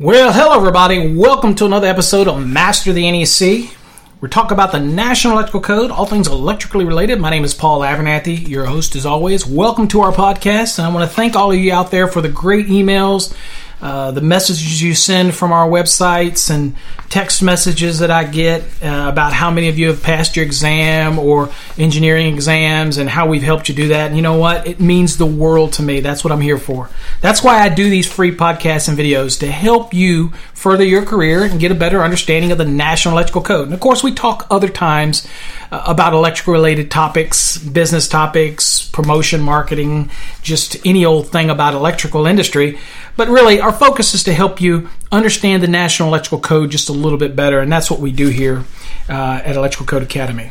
[0.00, 1.14] Well, hello everybody.
[1.14, 3.70] Welcome to another episode of Master the NEC.
[4.22, 7.20] We're talking about the National Electrical Code, all things electrically related.
[7.20, 9.46] My name is Paul Abernathy, your host as always.
[9.46, 12.22] Welcome to our podcast, and I want to thank all of you out there for
[12.22, 13.36] the great emails,
[13.82, 16.74] uh, the messages you send from our websites, and
[17.08, 21.18] text messages that I get uh, about how many of you have passed your exam
[21.18, 24.06] or engineering exams and how we've helped you do that.
[24.06, 24.66] And you know what?
[24.66, 26.00] It means the world to me.
[26.00, 26.88] That's what I'm here for.
[27.20, 31.42] That's why I do these free podcasts and videos to help you further your career
[31.42, 33.64] and get a better understanding of the National Electrical Code.
[33.64, 35.26] And of course, we talk other times
[35.72, 40.10] uh, about electrical related topics, business topics, promotion, marketing,
[40.42, 42.78] just any old thing about electrical industry.
[43.16, 46.92] But really, our focus is to help you understand the National Electrical Code just a
[46.92, 48.62] little bit better, and that's what we do here
[49.08, 50.50] uh, at Electrical Code Academy.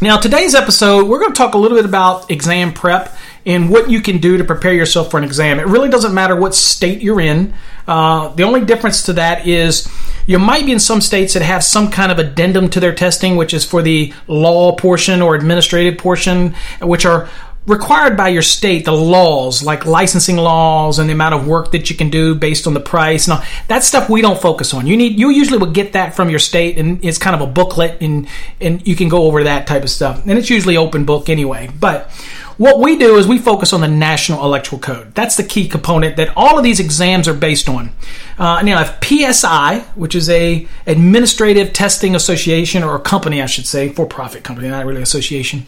[0.00, 3.14] Now, today's episode, we're going to talk a little bit about exam prep
[3.46, 5.58] and what you can do to prepare yourself for an exam.
[5.58, 7.54] It really doesn't matter what state you're in.
[7.86, 9.88] Uh, the only difference to that is
[10.26, 13.36] you might be in some states that have some kind of addendum to their testing,
[13.36, 17.28] which is for the law portion or administrative portion, which are
[17.68, 21.90] required by your state the laws like licensing laws and the amount of work that
[21.90, 24.96] you can do based on the price all that stuff we don't focus on you
[24.96, 28.00] need you usually will get that from your state and it's kind of a booklet
[28.00, 28.26] and
[28.58, 31.68] and you can go over that type of stuff and it's usually open book anyway
[31.78, 32.10] but
[32.58, 35.14] what we do is we focus on the National Electrical Code.
[35.14, 37.92] That's the key component that all of these exams are based on.
[38.36, 43.66] Uh, now, if PSI, which is a administrative testing association or a company, I should
[43.66, 45.66] say, for-profit company, not really association,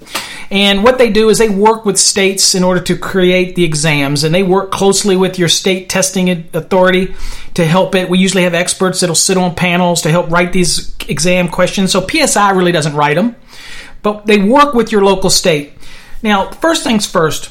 [0.50, 4.24] and what they do is they work with states in order to create the exams,
[4.24, 7.14] and they work closely with your state testing authority
[7.55, 8.11] to help it.
[8.11, 11.92] We usually have experts that'll sit on panels to help write these exam questions.
[11.92, 13.36] So PSI really doesn't write them,
[14.02, 15.74] but they work with your local state.
[16.23, 17.51] Now, first things first,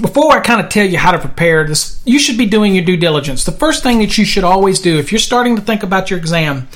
[0.00, 2.84] before I kind of tell you how to prepare this, you should be doing your
[2.84, 3.44] due diligence.
[3.44, 6.18] The first thing that you should always do if you're starting to think about your
[6.18, 6.68] exam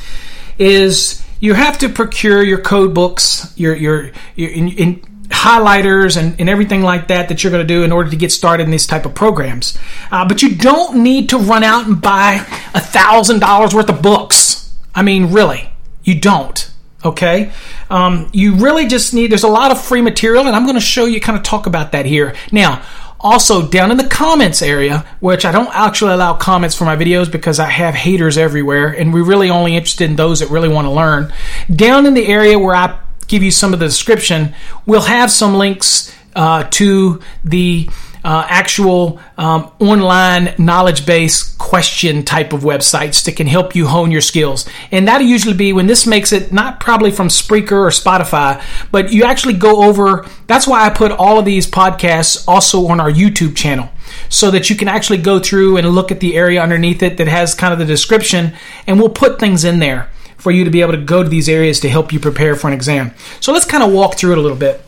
[0.59, 4.95] is you have to procure your code books, your your, your in, in
[5.29, 8.33] highlighters and, and everything like that that you're going to do in order to get
[8.33, 9.79] started in these type of programs.
[10.11, 12.35] Uh, but you don't need to run out and buy
[12.75, 14.75] a thousand dollars worth of books.
[14.95, 15.71] I mean, really,
[16.03, 16.71] you don't.
[17.03, 17.51] Okay,
[17.89, 19.31] um, you really just need.
[19.31, 21.67] There's a lot of free material, and I'm going to show you kind of talk
[21.67, 22.83] about that here now.
[23.23, 27.31] Also, down in the comments area, which I don't actually allow comments for my videos
[27.31, 30.87] because I have haters everywhere, and we're really only interested in those that really want
[30.87, 31.33] to learn.
[31.75, 35.55] Down in the area where I give you some of the description, we'll have some
[35.55, 37.89] links uh, to the
[38.25, 44.11] uh, actual um, online knowledge base question type of websites that can help you hone
[44.11, 44.69] your skills.
[44.91, 49.13] And that'll usually be when this makes it not probably from Spreaker or Spotify, but
[49.13, 50.27] you actually go over.
[50.47, 53.91] That's why I put all of these podcasts also on our YouTube channel
[54.29, 57.29] so that you can actually go through and look at the area underneath it that
[57.29, 58.53] has kind of the description,
[58.87, 61.49] and we'll put things in there for you to be able to go to these
[61.49, 63.13] areas to help you prepare for an exam.
[63.41, 64.83] So let's kind of walk through it a little bit.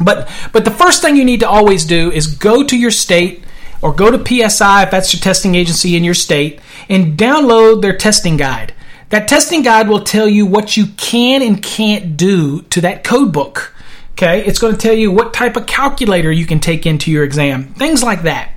[0.00, 3.44] But but the first thing you need to always do is go to your state
[3.82, 7.96] or go to PSI if that's your testing agency in your state and download their
[7.96, 8.74] testing guide.
[9.10, 13.32] That testing guide will tell you what you can and can't do to that code
[13.32, 13.72] book.
[14.12, 17.22] Okay, it's going to tell you what type of calculator you can take into your
[17.22, 18.50] exam, things like that.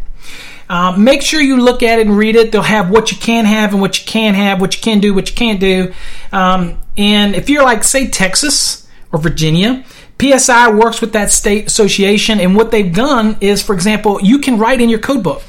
[0.70, 2.52] Uh, make sure you look at it and read it.
[2.52, 5.14] They'll have what you can have and what you can't have, what you can do,
[5.14, 5.94] what you can't do.
[6.32, 9.84] Um, and if you're like, say, Texas or Virginia,
[10.22, 14.60] PSI works with that state association, and what they've done is, for example, you can
[14.60, 15.42] write in your code book.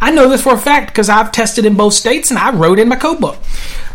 [0.00, 2.78] I know this for a fact because I've tested in both states and I wrote
[2.78, 3.38] in my code book.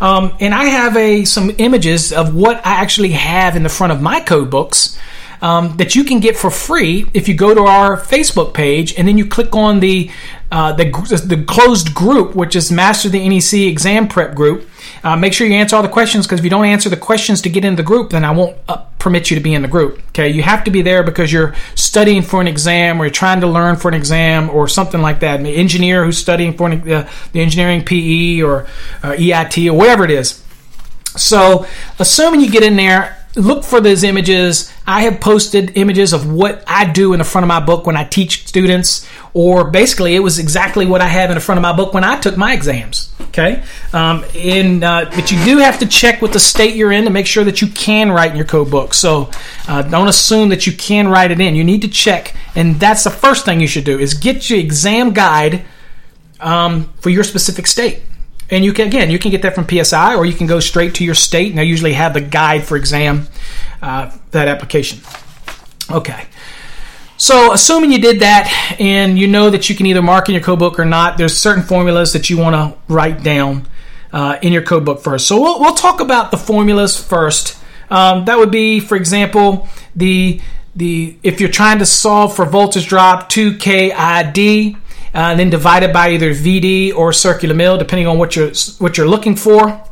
[0.00, 3.92] Um, and I have a some images of what I actually have in the front
[3.92, 4.98] of my code books
[5.42, 9.06] um, that you can get for free if you go to our Facebook page and
[9.06, 10.10] then you click on the
[10.52, 10.84] uh, the,
[11.24, 14.68] the closed group, which is Master the NEC Exam Prep Group.
[15.02, 17.40] Uh, make sure you answer all the questions because if you don't answer the questions
[17.40, 19.68] to get in the group, then I won't uh, permit you to be in the
[19.68, 19.98] group.
[20.08, 23.40] Okay, you have to be there because you're studying for an exam or you're trying
[23.40, 25.40] to learn for an exam or something like that.
[25.40, 28.64] An engineer who's studying for an, uh, the engineering PE or
[29.02, 30.44] uh, EIT or whatever it is.
[31.16, 31.66] So,
[31.98, 34.72] assuming you get in there, look for those images.
[34.86, 37.96] I have posted images of what I do in the front of my book when
[37.96, 41.62] I teach students, or basically, it was exactly what I have in the front of
[41.62, 43.12] my book when I took my exams.
[43.28, 43.62] Okay,
[43.94, 47.10] um, in uh, but you do have to check with the state you're in to
[47.10, 48.92] make sure that you can write in your code book.
[48.92, 49.30] So
[49.66, 51.54] uh, don't assume that you can write it in.
[51.54, 54.58] You need to check, and that's the first thing you should do is get your
[54.58, 55.64] exam guide
[56.40, 58.02] um, for your specific state.
[58.52, 60.94] And you can again, you can get that from PSI, or you can go straight
[60.96, 63.26] to your state, and they usually have the guide for exam
[63.80, 65.00] uh, that application.
[65.90, 66.26] Okay.
[67.16, 70.42] So, assuming you did that and you know that you can either mark in your
[70.42, 73.68] code book or not, there's certain formulas that you want to write down
[74.12, 75.26] uh, in your code book first.
[75.26, 77.56] So, we'll, we'll talk about the formulas first.
[77.88, 80.42] Um, that would be, for example, the
[80.76, 84.76] the if you're trying to solve for voltage drop 2KID,
[85.14, 89.08] uh, then divided by either VD or circular mil, depending on what you're what you're
[89.08, 89.82] looking for.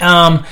[0.00, 0.44] Um,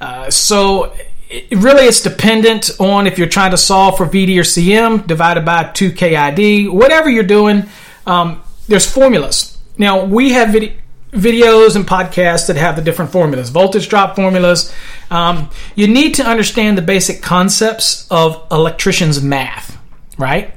[0.00, 0.92] uh, so
[1.30, 5.44] it really it's dependent on if you're trying to solve for VD or CM divided
[5.44, 7.68] by 2KID, whatever you're doing,
[8.06, 9.56] um, there's formulas.
[9.78, 10.74] Now, we have vid-
[11.12, 14.72] videos and podcasts that have the different formulas, voltage drop formulas.
[15.10, 19.78] Um, you need to understand the basic concepts of electrician's math,
[20.18, 20.54] right?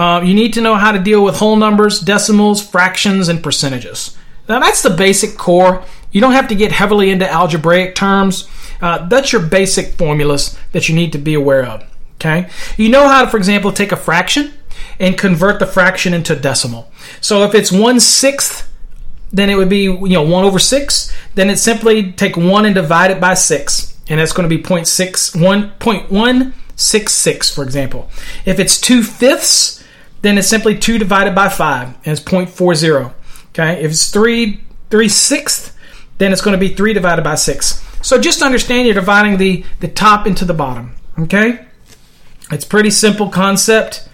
[0.00, 4.16] Uh, you need to know how to deal with whole numbers, decimals, fractions, and percentages.
[4.48, 5.84] Now, that's the basic core.
[6.10, 8.48] You don't have to get heavily into algebraic terms.
[8.80, 11.84] Uh, that's your basic formulas that you need to be aware of.
[12.14, 12.48] Okay,
[12.78, 14.54] you know how to, for example, take a fraction
[14.98, 16.90] and convert the fraction into decimal.
[17.20, 18.72] So if it's one sixth,
[19.30, 21.14] then it would be you know one over six.
[21.34, 24.62] Then it's simply take one and divide it by six, and that's going to be
[24.62, 28.08] 0.6, 1.166, for example.
[28.46, 29.79] If it's two fifths,
[30.22, 33.12] then it's simply two divided by five, and it's 0.40.
[33.50, 35.72] Okay, if it's three three sixths,
[36.18, 37.82] then it's going to be three divided by six.
[38.02, 40.94] So just understand you're dividing the, the top into the bottom.
[41.18, 41.64] Okay?
[42.50, 44.08] It's pretty simple concept.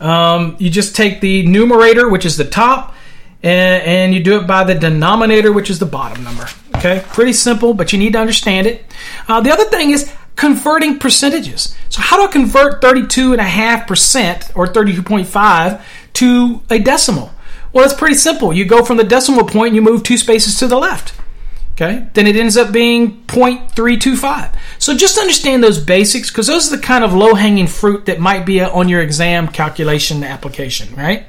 [0.00, 2.94] Um, you just take the numerator, which is the top,
[3.42, 6.48] and, and, you do it by the denominator, which is the bottom number.
[6.76, 7.04] Okay?
[7.08, 8.84] Pretty simple, but you need to understand it.
[9.28, 11.74] Uh, the other thing is converting percentages.
[11.88, 15.82] So how do I convert 32.5% or 32.5
[16.14, 17.32] to a decimal?
[17.72, 18.52] Well, it's pretty simple.
[18.52, 21.14] You go from the decimal point and you move two spaces to the left
[21.82, 24.54] okay, then it ends up being 0.325.
[24.78, 28.20] So just understand those basics because those are the kind of low hanging fruit that
[28.20, 31.26] might be on your exam calculation application, right?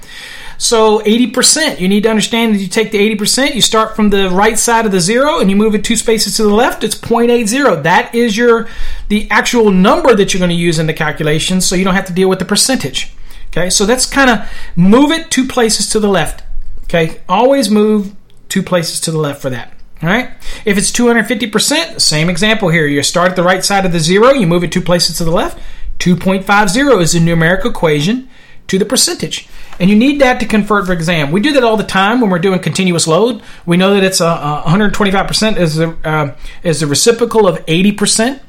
[0.58, 4.30] So 80%, you need to understand that you take the 80%, you start from the
[4.30, 6.96] right side of the zero and you move it two spaces to the left, it's
[6.96, 7.84] 0.80.
[7.84, 8.68] That is your
[9.10, 12.06] the actual number that you're going to use in the calculation so you don't have
[12.06, 13.14] to deal with the percentage.
[13.48, 13.70] Okay?
[13.70, 16.44] So that's kind of move it two places to the left.
[16.86, 17.22] Okay?
[17.28, 18.16] Always move
[18.50, 19.74] two places to the left for that.
[20.02, 20.32] All right.
[20.66, 22.86] If it's 250%, same example here.
[22.88, 25.24] You start at the right side of the zero, you move it two places to
[25.24, 25.58] the left.
[26.00, 28.30] 2.50 is the numeric equation
[28.68, 29.48] to the percentage.
[29.80, 31.32] And you need that to convert for exam.
[31.32, 33.42] We do that all the time when we're doing continuous load.
[33.66, 38.40] We know that it's a, a 125% is the, uh, is the reciprocal of 80%.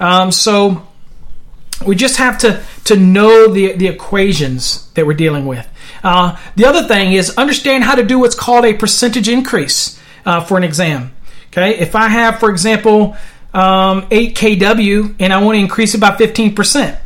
[0.00, 0.86] Um, so
[1.86, 5.66] we just have to, to know the, the equations that we're dealing with.
[6.02, 10.40] Uh, the other thing is understand how to do what's called a percentage increase uh,
[10.40, 11.14] for an exam.
[11.48, 13.16] Okay, if I have, for example,
[13.52, 16.98] um, 8 kW and I want to increase it by 15%.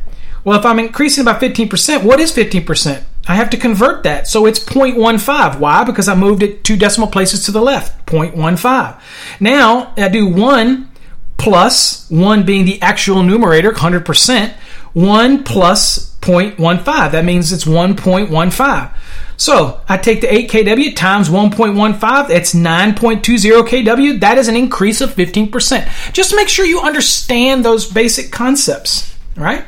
[0.42, 3.04] Well, if I'm increasing by 15%, what is 15%?
[3.28, 4.26] I have to convert that.
[4.26, 5.58] So it's 0.15.
[5.58, 5.84] Why?
[5.84, 8.06] Because I moved it two decimal places to the left.
[8.06, 9.00] 0.15.
[9.38, 10.90] Now I do 1
[11.36, 14.54] plus, 1 being the actual numerator, 100%.
[14.94, 17.12] 1 plus 0.15.
[17.12, 18.94] That means it's 1.15.
[19.36, 23.22] So I take the 8 kW times 1.15, that's 9.20
[23.62, 24.20] kW.
[24.20, 26.12] That is an increase of 15%.
[26.12, 29.64] Just make sure you understand those basic concepts, right?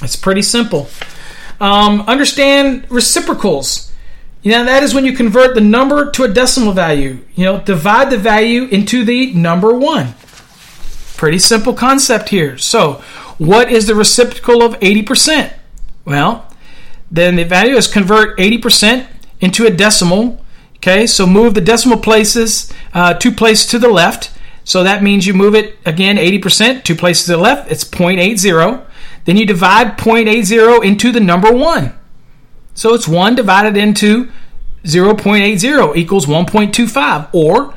[0.00, 0.88] It's pretty simple.
[1.60, 3.92] Um, understand reciprocals.
[4.42, 7.18] You know, that is when you convert the number to a decimal value.
[7.34, 10.14] You know, divide the value into the number one.
[11.16, 12.56] Pretty simple concept here.
[12.58, 13.02] So,
[13.38, 15.52] what is the reciprocal of 80%?
[16.04, 16.48] Well,
[17.10, 19.06] then the value is convert 80%
[19.40, 20.40] into a decimal.
[20.76, 24.30] Okay, so move the decimal places uh, two places to the left.
[24.64, 27.70] So that means you move it again 80%, two places to the left.
[27.70, 28.84] It's 0.80.
[29.28, 31.92] Then you divide 0.80 into the number 1.
[32.72, 34.30] So it's 1 divided into
[34.84, 37.74] 0.80 equals 1.25 or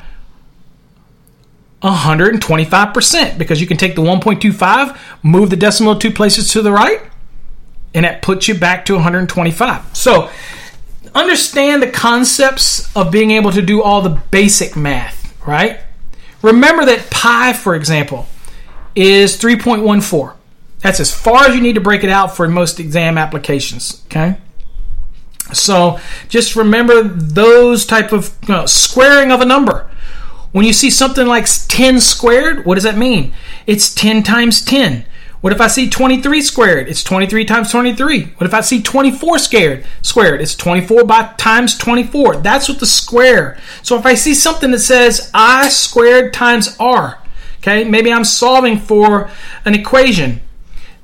[1.82, 7.02] 125% because you can take the 1.25, move the decimal two places to the right,
[7.92, 9.94] and that puts you back to 125.
[9.94, 10.30] So,
[11.14, 15.80] understand the concepts of being able to do all the basic math, right?
[16.40, 18.26] Remember that pi, for example,
[18.94, 20.36] is 3.14.
[20.82, 24.36] That's as far as you need to break it out for most exam applications, okay?
[25.52, 29.88] So just remember those type of you know, squaring of a number.
[30.52, 33.32] When you see something like 10 squared, what does that mean?
[33.66, 35.06] It's 10 times 10.
[35.40, 36.88] What if I see 23 squared?
[36.88, 38.24] It's 23 times 23.
[38.36, 39.84] What if I see 24 squared?
[40.00, 40.40] Squared.
[40.40, 42.36] It's 24 by times 24.
[42.36, 43.58] That's what the square.
[43.82, 47.18] So if I see something that says I squared times R,
[47.58, 49.30] okay, maybe I'm solving for
[49.64, 50.42] an equation.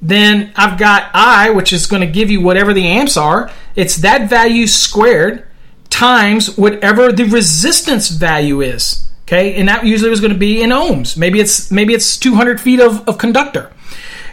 [0.00, 3.50] Then I've got I, which is going to give you whatever the amps are.
[3.74, 5.46] It's that value squared
[5.90, 9.08] times whatever the resistance value is.
[9.22, 11.16] Okay, and that usually was going to be in ohms.
[11.16, 13.72] Maybe it's maybe it's 200 feet of, of conductor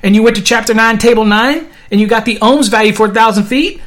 [0.06, 3.08] and you went to chapter 9, table 9, and you got the ohms value for
[3.08, 3.82] 1,000 feet,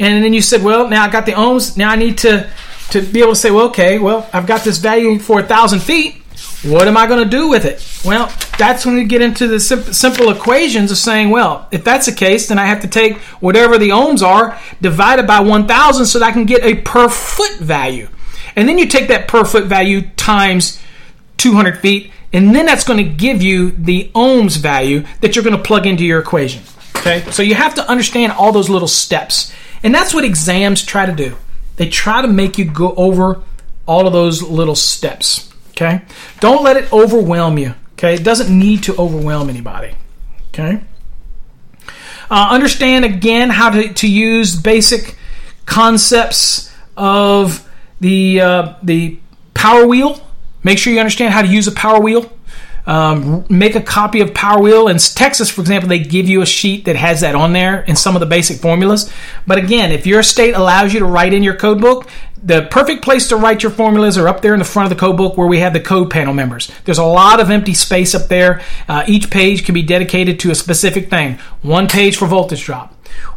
[0.00, 2.50] and then you said, well, now I got the ohms, now I need to,
[2.90, 6.23] to be able to say, well, okay, well, I've got this value for 1,000 feet.
[6.64, 7.86] What am I going to do with it?
[8.06, 12.06] Well, that's when we get into the simple, simple equations of saying, well, if that's
[12.06, 16.18] the case, then I have to take whatever the ohms are divided by 1,000 so
[16.18, 18.08] that I can get a per foot value.
[18.56, 20.80] And then you take that per foot value times
[21.36, 25.56] 200 feet, and then that's going to give you the ohms value that you're going
[25.56, 26.62] to plug into your equation.
[26.96, 29.52] Okay, so you have to understand all those little steps,
[29.82, 31.36] and that's what exams try to do.
[31.76, 33.42] They try to make you go over
[33.84, 35.52] all of those little steps.
[35.74, 36.02] Okay,
[36.40, 37.74] don't let it overwhelm you.
[37.94, 39.94] Okay, it doesn't need to overwhelm anybody.
[40.48, 40.80] Okay,
[42.30, 45.16] uh, understand again how to, to use basic
[45.66, 47.68] concepts of
[48.00, 49.18] the uh, the
[49.54, 50.20] power wheel
[50.64, 52.32] Make sure you understand how to use a power wheel.
[52.86, 54.88] Um, make a copy of Power Wheel.
[54.88, 57.98] In Texas, for example, they give you a sheet that has that on there and
[57.98, 59.10] some of the basic formulas.
[59.46, 62.08] But again, if your state allows you to write in your code book,
[62.44, 65.00] the perfect place to write your formulas are up there in the front of the
[65.00, 66.70] code book where we have the code panel members.
[66.84, 68.60] There's a lot of empty space up there.
[68.86, 71.38] Uh, each page can be dedicated to a specific thing.
[71.62, 72.92] One page for voltage drop,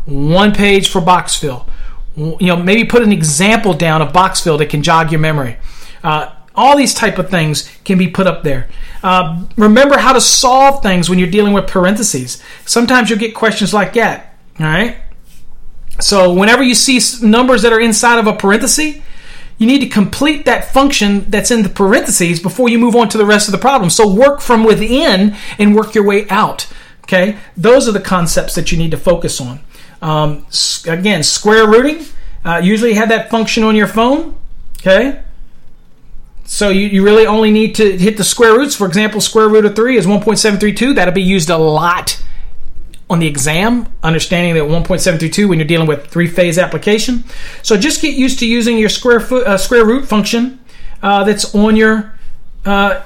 [0.06, 1.68] one page for box fill.
[2.18, 5.58] You know, maybe put an example down of box fill that can jog your memory.
[6.04, 8.68] Uh, all these type of things can be put up there.
[9.04, 12.44] Uh, remember how to solve things when you're dealing with parentheses.
[12.66, 14.36] Sometimes you'll get questions like that.
[14.60, 14.98] All right.
[16.00, 18.98] So whenever you see numbers that are inside of a parenthesis,
[19.58, 23.18] you need to complete that function that's in the parentheses before you move on to
[23.18, 23.90] the rest of the problem.
[23.90, 26.68] So work from within and work your way out.
[27.04, 29.62] Okay, those are the concepts that you need to focus on.
[30.02, 30.46] Um,
[30.86, 32.06] again, square rooting.
[32.44, 34.36] Uh, usually have that function on your phone.
[34.80, 35.24] Okay,
[36.44, 38.76] so you, you really only need to hit the square roots.
[38.76, 40.96] For example, square root of 3 is 1.732.
[40.96, 42.22] That'll be used a lot
[43.10, 47.24] on the exam, understanding that 1.732 when you're dealing with three-phase application.
[47.64, 50.60] So just get used to using your square foot uh, square root function
[51.02, 52.14] uh, that's on your
[52.66, 53.04] uh,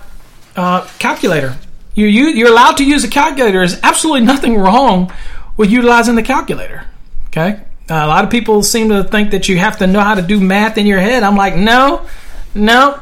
[0.55, 1.57] uh calculator.
[1.93, 3.59] You, you, you're allowed to use a calculator.
[3.59, 5.11] There's absolutely nothing wrong
[5.57, 6.85] with utilizing the calculator.
[7.27, 10.21] Okay, a lot of people seem to think that you have to know how to
[10.21, 11.23] do math in your head.
[11.23, 12.07] I'm like, no,
[12.55, 13.01] no,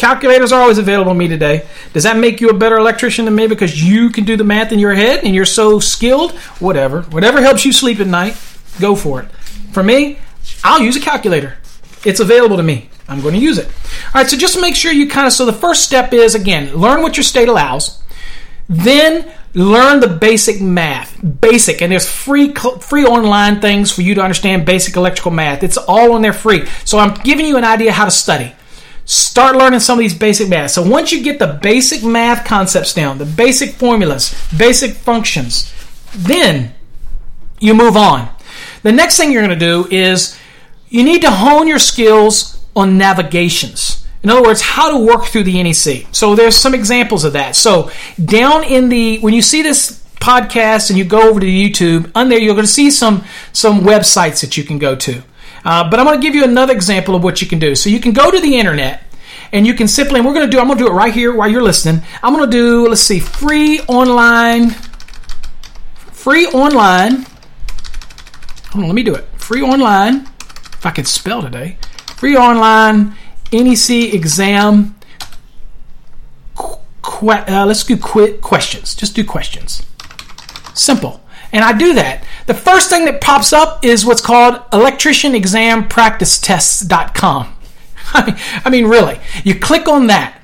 [0.00, 1.68] Calculators are always available to me today.
[1.92, 4.72] Does that make you a better electrician than me because you can do the math
[4.72, 6.32] in your head and you're so skilled?
[6.58, 7.02] Whatever.
[7.02, 8.34] Whatever helps you sleep at night,
[8.80, 9.30] go for it.
[9.72, 10.18] For me,
[10.64, 11.58] I'll use a calculator.
[12.02, 12.88] It's available to me.
[13.08, 13.66] I'm going to use it.
[13.66, 16.74] All right, so just make sure you kind of so the first step is again,
[16.74, 18.02] learn what your state allows.
[18.70, 21.14] Then learn the basic math.
[21.42, 25.62] Basic and there's free free online things for you to understand basic electrical math.
[25.62, 26.66] It's all on there free.
[26.86, 28.54] So I'm giving you an idea how to study
[29.10, 30.70] start learning some of these basic math.
[30.70, 35.72] So once you get the basic math concepts down, the basic formulas, basic functions,
[36.16, 36.72] then
[37.58, 38.28] you move on.
[38.84, 40.38] The next thing you're going to do is
[40.88, 44.06] you need to hone your skills on navigations.
[44.22, 46.14] In other words, how to work through the NEC.
[46.14, 47.56] So there's some examples of that.
[47.56, 47.90] So
[48.24, 52.28] down in the when you see this podcast and you go over to YouTube, on
[52.28, 55.22] there you're going to see some some websites that you can go to.
[55.64, 57.74] Uh, but I'm going to give you another example of what you can do.
[57.74, 59.02] So you can go to the internet
[59.52, 61.12] and you can simply, and we're going to do, I'm going to do it right
[61.12, 62.02] here while you're listening.
[62.22, 64.70] I'm going to do, let's see, free online,
[66.12, 67.26] free online.
[68.70, 69.26] Hold on, let me do it.
[69.36, 71.76] Free online, if I can spell today,
[72.16, 73.16] free online
[73.52, 74.94] NEC exam.
[77.22, 78.94] Uh, let's do qu- questions.
[78.94, 79.82] Just do questions.
[80.74, 81.20] Simple.
[81.52, 82.24] And I do that.
[82.50, 87.54] The first thing that pops up is what's called electricianexampracticetests.com.
[88.12, 89.20] I mean, really.
[89.44, 90.36] You click on that.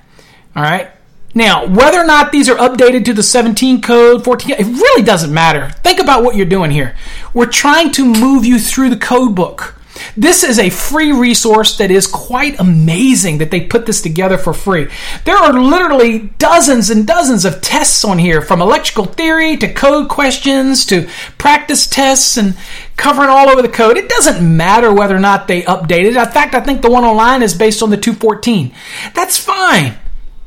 [0.54, 0.92] All right.
[1.34, 5.34] Now, whether or not these are updated to the 17 code, 14, it really doesn't
[5.34, 5.70] matter.
[5.82, 6.94] Think about what you're doing here.
[7.34, 9.75] We're trying to move you through the code book.
[10.16, 14.52] This is a free resource that is quite amazing that they put this together for
[14.52, 14.88] free.
[15.24, 20.08] There are literally dozens and dozens of tests on here from electrical theory to code
[20.08, 22.56] questions to practice tests and
[22.96, 23.96] covering all over the code.
[23.96, 26.16] It doesn't matter whether or not they update it.
[26.16, 28.72] In fact, I think the one online is based on the 214.
[29.14, 29.96] That's fine.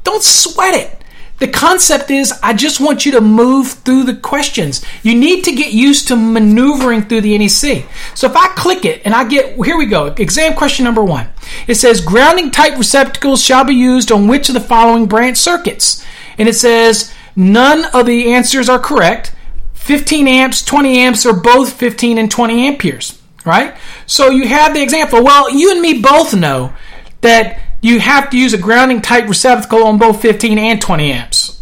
[0.03, 1.03] Don't sweat it.
[1.39, 4.83] The concept is I just want you to move through the questions.
[5.03, 7.85] You need to get used to maneuvering through the NEC.
[8.13, 11.29] So if I click it and I get, here we go, exam question number one.
[11.67, 16.05] It says grounding type receptacles shall be used on which of the following branch circuits?
[16.37, 19.33] And it says none of the answers are correct.
[19.73, 23.75] 15 amps, 20 amps, or both 15 and 20 amperes, right?
[24.05, 25.23] So you have the example.
[25.23, 26.73] Well, you and me both know
[27.21, 31.61] that you have to use a grounding type receptacle on both 15 and 20 amps.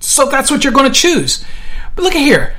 [0.00, 1.44] So that's what you're going to choose.
[1.94, 2.54] But look at here.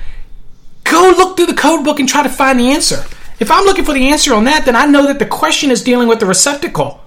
[0.84, 3.04] Go look through the code book and try to find the answer.
[3.40, 5.84] If I'm looking for the answer on that, then I know that the question is
[5.84, 7.02] dealing with the receptacle.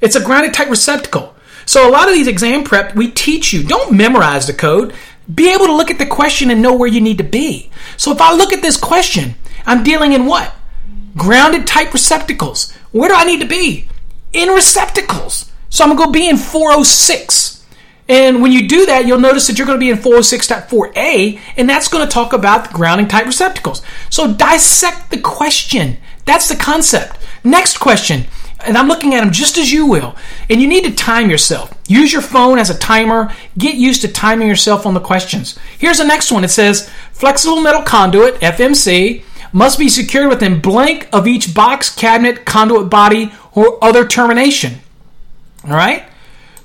[0.00, 1.34] It's a grounded type receptacle.
[1.66, 4.94] So a lot of these exam prep, we teach you, don't memorize the code.
[5.32, 7.70] Be able to look at the question and know where you need to be.
[7.96, 9.34] So if I look at this question,
[9.66, 10.54] I'm dealing in what?
[11.16, 12.72] Grounded type receptacles.
[12.92, 13.88] Where do I need to be?
[14.32, 15.50] In receptacles.
[15.68, 17.64] So I'm going to go be in 406.
[18.08, 21.68] And when you do that, you'll notice that you're going to be in 406.4a, and
[21.68, 23.82] that's going to talk about the grounding type receptacles.
[24.10, 25.96] So dissect the question.
[26.24, 27.18] That's the concept.
[27.42, 28.26] Next question,
[28.64, 30.14] and I'm looking at them just as you will.
[30.48, 31.72] And you need to time yourself.
[31.88, 33.32] Use your phone as a timer.
[33.58, 35.58] Get used to timing yourself on the questions.
[35.78, 36.44] Here's the next one.
[36.44, 39.24] It says flexible metal conduit, FMC,
[39.56, 44.74] must be secured within blank of each box, cabinet, conduit body, or other termination.
[45.64, 46.04] All right?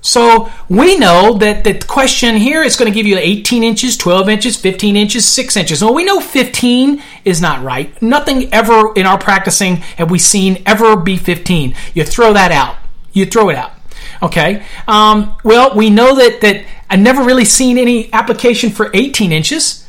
[0.01, 4.27] So we know that the question here is going to give you 18 inches, 12
[4.27, 5.81] inches, 15 inches, 6 inches.
[5.81, 7.99] Well, we know 15 is not right.
[8.01, 11.73] Nothing ever in our practicing have we seen ever be 15.
[11.93, 12.75] You throw that out.
[13.13, 13.71] You throw it out.
[14.21, 14.65] Okay.
[14.85, 19.80] Um, well, we know that that I've never really seen any application for 18 inches.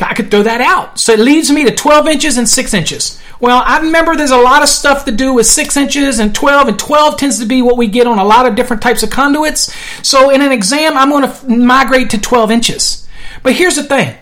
[0.00, 0.98] I could throw that out.
[0.98, 3.20] So it leaves me to 12 inches and 6 inches.
[3.40, 6.68] Well, I remember there's a lot of stuff to do with 6 inches and 12,
[6.68, 9.10] and 12 tends to be what we get on a lot of different types of
[9.10, 9.72] conduits.
[10.02, 13.08] So in an exam, I'm going to migrate to 12 inches.
[13.42, 14.16] But here's the thing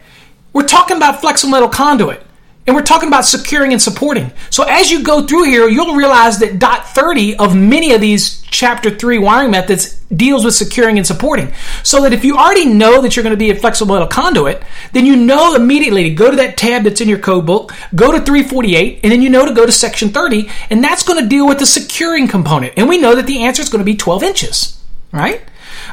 [0.52, 2.22] we're talking about flexible metal conduit.
[2.64, 4.30] And we're talking about securing and supporting.
[4.50, 8.40] So as you go through here, you'll realize that dot 30 of many of these
[8.42, 11.52] chapter 3 wiring methods deals with securing and supporting.
[11.82, 14.62] So that if you already know that you're going to be a flexible metal conduit,
[14.92, 18.12] then you know immediately to go to that tab that's in your code book, go
[18.12, 21.28] to 348, and then you know to go to section 30, and that's going to
[21.28, 22.74] deal with the securing component.
[22.76, 25.42] And we know that the answer is going to be 12 inches, right?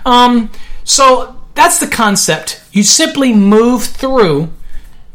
[0.06, 0.52] Um,
[0.84, 2.62] so that's the concept.
[2.72, 4.54] You simply move through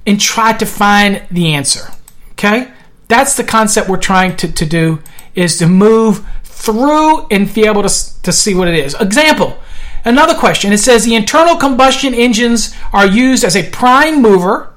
[0.07, 1.91] and try to find the answer.
[2.33, 2.73] Okay?
[3.09, 5.03] That's the concept we're trying to, to do
[5.35, 8.95] is to move through and be able to, to see what it is.
[9.01, 9.59] Example.
[10.05, 10.73] Another question.
[10.73, 14.73] It says the internal combustion engines are used as a prime mover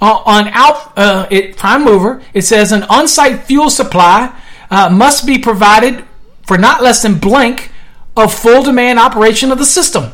[0.00, 2.22] uh, on out uh, it, prime mover.
[2.32, 4.34] It says an on-site fuel supply
[4.70, 6.04] uh, must be provided
[6.46, 7.70] for not less than blank
[8.16, 10.12] of full demand operation of the system.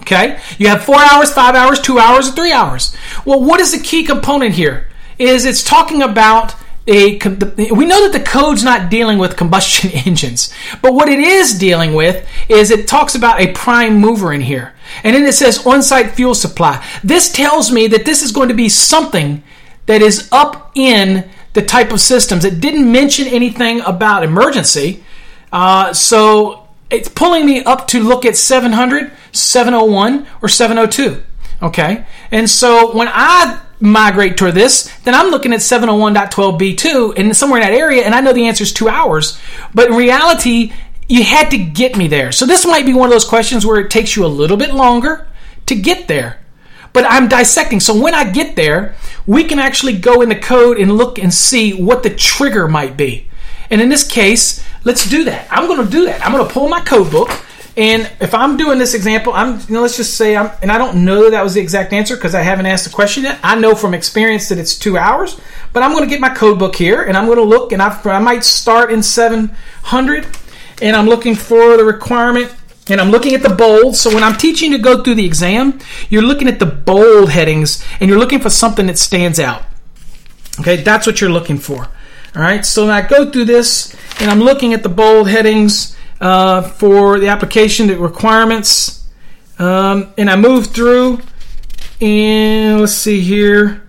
[0.00, 0.40] Okay?
[0.58, 2.96] You have four hours, five hours, two hours, or three hours.
[3.24, 4.88] Well, what is the key component here?
[5.18, 6.54] Is it's talking about
[6.88, 7.18] a,
[7.70, 11.94] we know that the code's not dealing with combustion engines, but what it is dealing
[11.94, 14.74] with is it talks about a prime mover in here.
[15.04, 16.84] And then it says on site fuel supply.
[17.04, 19.42] This tells me that this is going to be something
[19.84, 22.44] that is up in the type of systems.
[22.44, 25.04] It didn't mention anything about emergency.
[25.52, 31.22] Uh, so it's pulling me up to look at 700, 701, or 702.
[31.62, 32.06] Okay?
[32.30, 37.66] And so when I migrate toward this, then I'm looking at 701.12b2 and somewhere in
[37.66, 39.38] that area, and I know the answer is two hours.
[39.74, 40.72] But in reality,
[41.08, 42.32] you had to get me there.
[42.32, 44.74] So this might be one of those questions where it takes you a little bit
[44.74, 45.26] longer
[45.66, 46.40] to get there.
[46.92, 47.80] But I'm dissecting.
[47.80, 48.94] So when I get there,
[49.26, 52.96] we can actually go in the code and look and see what the trigger might
[52.96, 53.28] be.
[53.70, 55.48] And in this case, let's do that.
[55.50, 56.24] I'm going to do that.
[56.24, 57.30] I'm going to pull my code book.
[57.76, 60.78] And if I'm doing this example, I'm you know, let's just say I'm, and I
[60.78, 63.38] don't know that, that was the exact answer because I haven't asked the question yet.
[63.42, 65.40] I know from experience that it's two hours,
[65.72, 67.80] but I'm going to get my code book here and I'm going to look and
[67.80, 70.26] I, I might start in 700
[70.82, 72.52] and I'm looking for the requirement
[72.88, 73.94] and I'm looking at the bold.
[73.94, 77.84] So when I'm teaching to go through the exam, you're looking at the bold headings
[78.00, 79.62] and you're looking for something that stands out.
[80.58, 81.88] Okay, that's what you're looking for.
[82.38, 85.96] All right, so now I go through this and I'm looking at the bold headings
[86.20, 89.08] uh, for the application, the requirements,
[89.58, 91.20] um, and I move through.
[92.00, 93.82] And let's see here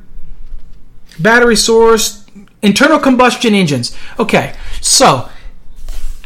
[1.19, 2.25] battery source,
[2.63, 3.95] internal combustion engines.
[4.17, 5.29] Okay, so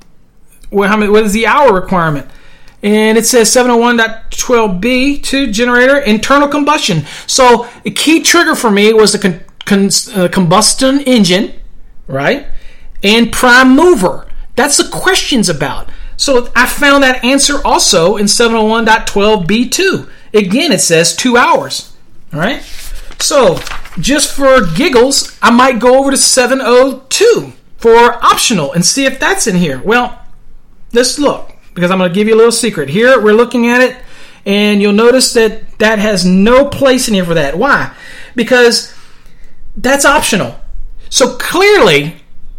[0.70, 2.28] well, how many, what is the hour requirement?
[2.82, 7.06] And it says 701.12b to generator internal combustion.
[7.26, 11.54] So a key trigger for me was the con, con, uh, combustion engine,
[12.06, 12.46] right?
[13.02, 14.28] And prime mover.
[14.54, 15.88] That's the question's about.
[16.16, 20.10] So I found that answer also in 701.12b2.
[20.36, 21.96] Again, it says two hours.
[22.32, 22.62] All right.
[23.18, 23.58] So
[23.98, 29.46] just for giggles, I might go over to 702 for optional and see if that's
[29.46, 29.80] in here.
[29.82, 30.20] Well,
[30.92, 32.90] let's look because I'm going to give you a little secret.
[32.90, 33.96] Here we're looking at it,
[34.44, 37.56] and you'll notice that that has no place in here for that.
[37.56, 37.94] Why?
[38.34, 38.94] Because
[39.76, 40.56] that's optional.
[41.08, 42.16] So clearly,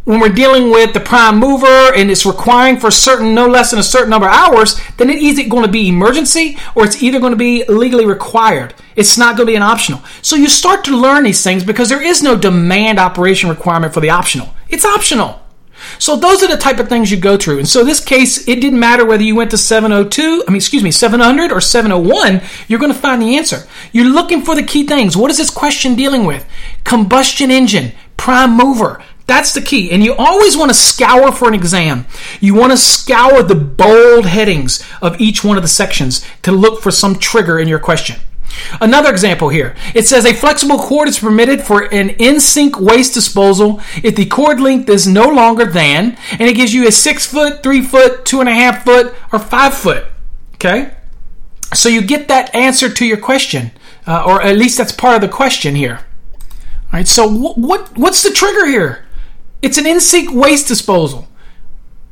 [0.08, 3.72] when we're dealing with the prime mover and it's requiring for a certain no less
[3.72, 7.20] than a certain number of hours, then either going to be emergency or it's either
[7.20, 8.74] going to be legally required.
[8.96, 10.02] It's not going to be an optional.
[10.22, 14.00] So you start to learn these things because there is no demand operation requirement for
[14.00, 14.48] the optional.
[14.70, 15.42] It's optional.
[16.00, 17.60] So those are the type of things you go through.
[17.60, 20.84] And so this case, it didn't matter whether you went to 702, I mean, excuse
[20.84, 23.68] me, 700 or 701, you're going to find the answer.
[23.92, 25.18] You're looking for the key things.
[25.18, 26.48] What is this question dealing with?
[26.86, 29.92] Combustion engine, prime mover, that's the key.
[29.92, 32.06] And you always want to scour for an exam.
[32.40, 36.82] You want to scour the bold headings of each one of the sections to look
[36.82, 38.22] for some trigger in your question.
[38.80, 39.76] Another example here.
[39.94, 44.60] It says a flexible cord is permitted for an in-sink waste disposal if the cord
[44.60, 48.40] length is no longer than, and it gives you a six foot, three foot, two
[48.40, 50.06] and a half foot, or five foot.
[50.56, 50.94] Okay?
[51.74, 53.72] So you get that answer to your question,
[54.08, 56.00] uh, or at least that's part of the question here.
[56.86, 57.08] All right.
[57.08, 59.06] So what, what what's the trigger here?
[59.62, 61.28] It's an in-sink waste disposal.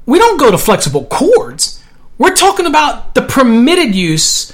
[0.06, 1.84] We don't go to flexible cords.
[2.18, 4.54] We're talking about the permitted use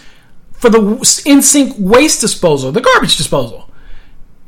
[0.53, 3.69] for the in-sink waste disposal, the garbage disposal.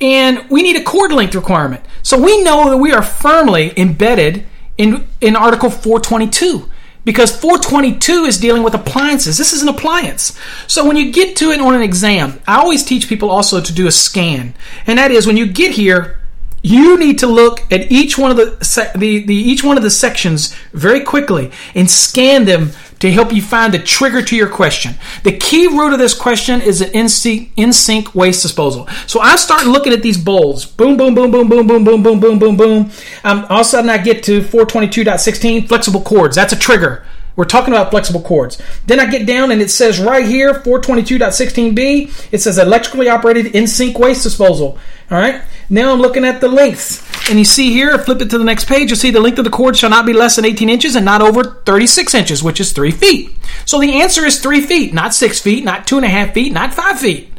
[0.01, 1.83] And we need a cord length requirement.
[2.01, 4.45] So we know that we are firmly embedded
[4.77, 6.69] in, in Article 422
[7.05, 9.37] because 422 is dealing with appliances.
[9.37, 10.37] This is an appliance.
[10.67, 13.73] So when you get to it on an exam, I always teach people also to
[13.73, 14.55] do a scan.
[14.87, 16.19] And that is when you get here,
[16.63, 19.89] you need to look at each one of the, the, the each one of the
[19.89, 24.95] sections very quickly and scan them to help you find the trigger to your question.
[25.23, 28.87] The key root of this question is an in-sink waste disposal.
[29.07, 30.65] So I start looking at these bowls.
[30.65, 32.91] Boom, boom, boom, boom, boom, boom, boom, boom, boom, boom, boom.
[33.25, 36.37] Um, all of a sudden I get to 422.16 flexible cords.
[36.37, 37.03] That's a trigger.
[37.35, 38.61] We're talking about flexible cords.
[38.85, 43.97] Then I get down and it says right here, 422.16b, it says electrically operated in-sink
[43.97, 44.77] waste disposal.
[45.09, 45.41] All right.
[45.69, 47.29] Now I'm looking at the length.
[47.29, 49.45] And you see here, flip it to the next page, you'll see the length of
[49.45, 52.59] the cord shall not be less than 18 inches and not over 36 inches, which
[52.59, 53.31] is 3 feet.
[53.65, 57.33] So the answer is 3 feet, not 6 feet, not 2.5 feet, not 5 feet.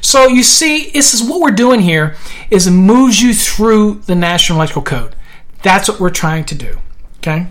[0.00, 2.16] So you see, this is what we're doing here
[2.50, 5.16] is it moves you through the National Electrical Code.
[5.62, 6.78] That's what we're trying to do.
[7.18, 7.46] Okay?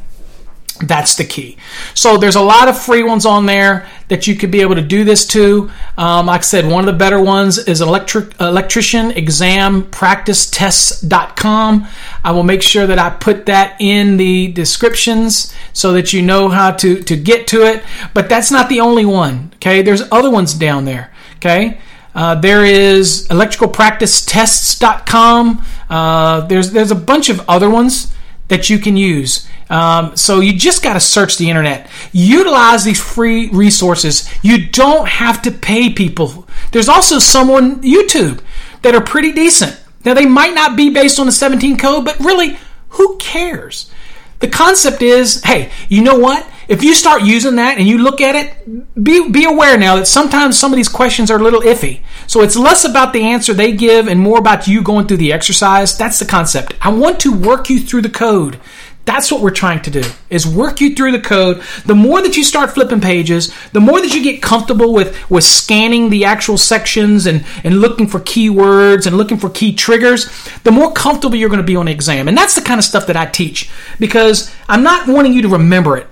[0.81, 1.57] That's the key.
[1.93, 4.81] So there's a lot of free ones on there that you could be able to
[4.81, 5.69] do this to.
[5.97, 11.85] Um, like I said, one of the better ones is electric electrician exam practice tests.com.
[12.23, 16.47] I will make sure that I put that in the descriptions so that you know
[16.47, 17.83] how to, to get to it.
[18.13, 19.51] But that's not the only one.
[19.55, 19.81] Okay.
[19.81, 21.11] There's other ones down there.
[21.37, 21.79] Okay.
[22.15, 25.65] Uh, there is electricalpracticetests.com.
[25.89, 28.13] Uh, there's there's a bunch of other ones
[28.49, 29.47] that you can use.
[29.69, 31.89] Um, so you just got to search the internet.
[32.11, 34.29] Utilize these free resources.
[34.43, 36.47] You don't have to pay people.
[36.71, 38.41] There's also someone YouTube
[38.81, 39.79] that are pretty decent.
[40.03, 42.57] Now they might not be based on the 17 code, but really,
[42.89, 43.91] who cares?
[44.39, 46.47] The concept is, hey, you know what?
[46.69, 50.05] If you start using that and you look at it, be, be aware now that
[50.05, 52.01] sometimes some of these questions are a little iffy.
[52.27, 55.33] So it's less about the answer they give and more about you going through the
[55.33, 55.97] exercise.
[55.97, 56.75] That's the concept.
[56.79, 58.59] I want to work you through the code.
[59.05, 61.63] That's what we're trying to do is work you through the code.
[61.87, 65.43] The more that you start flipping pages, the more that you get comfortable with, with
[65.43, 70.29] scanning the actual sections and, and looking for keywords and looking for key triggers,
[70.59, 72.27] the more comfortable you're going to be on the exam.
[72.27, 75.49] And that's the kind of stuff that I teach because I'm not wanting you to
[75.49, 76.05] remember it.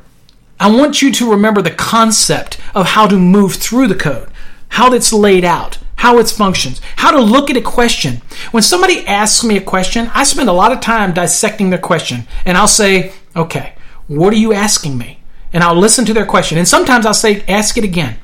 [0.59, 4.29] I want you to remember the concept of how to move through the code,
[4.69, 8.21] how it's laid out how it functions, how to look at a question.
[8.51, 12.27] When somebody asks me a question, I spend a lot of time dissecting their question
[12.45, 13.73] and I'll say, okay,
[14.07, 15.19] what are you asking me?
[15.53, 16.57] And I'll listen to their question.
[16.57, 18.17] And sometimes I'll say, ask it again.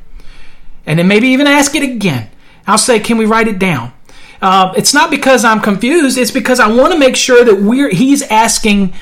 [0.85, 2.29] and then maybe even ask it again.
[2.67, 3.91] I'll say, can we write it down?
[4.41, 6.17] Uh, it's not because I'm confused.
[6.17, 8.93] It's because I want to make sure that we're he's asking.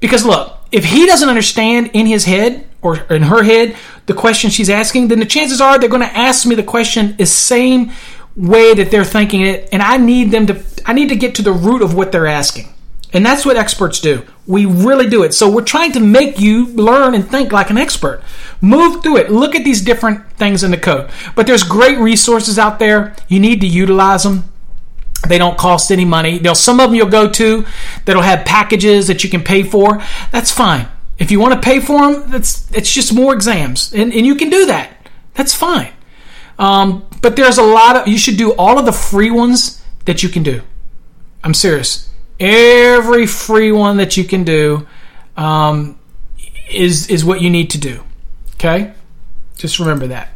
[0.00, 4.50] Because look, if he doesn't understand in his head or in her head the question
[4.50, 7.92] she's asking, then the chances are they're going to ask me the question the same
[8.36, 10.64] way that they're thinking it, and I need them to.
[10.86, 12.72] I need to get to the root of what they're asking.
[13.12, 14.24] And that's what experts do.
[14.46, 15.34] We really do it.
[15.34, 18.22] So we're trying to make you learn and think like an expert.
[18.62, 19.30] Move through it.
[19.30, 21.10] Look at these different things in the code.
[21.36, 23.14] But there's great resources out there.
[23.28, 24.44] You need to utilize them.
[25.28, 26.38] They don't cost any money.
[26.38, 27.64] There'll some of them you'll go to
[28.04, 30.02] that'll have packages that you can pay for.
[30.32, 30.88] That's fine.
[31.18, 34.34] If you want to pay for them, that's it's just more exams, and, and you
[34.34, 35.08] can do that.
[35.34, 35.92] That's fine.
[36.58, 40.22] Um, but there's a lot of you should do all of the free ones that
[40.22, 40.62] you can do.
[41.44, 42.10] I'm serious.
[42.40, 44.86] Every free one that you can do
[45.36, 45.98] um,
[46.70, 48.02] is is what you need to do.
[48.54, 48.92] Okay,
[49.56, 50.30] just remember that.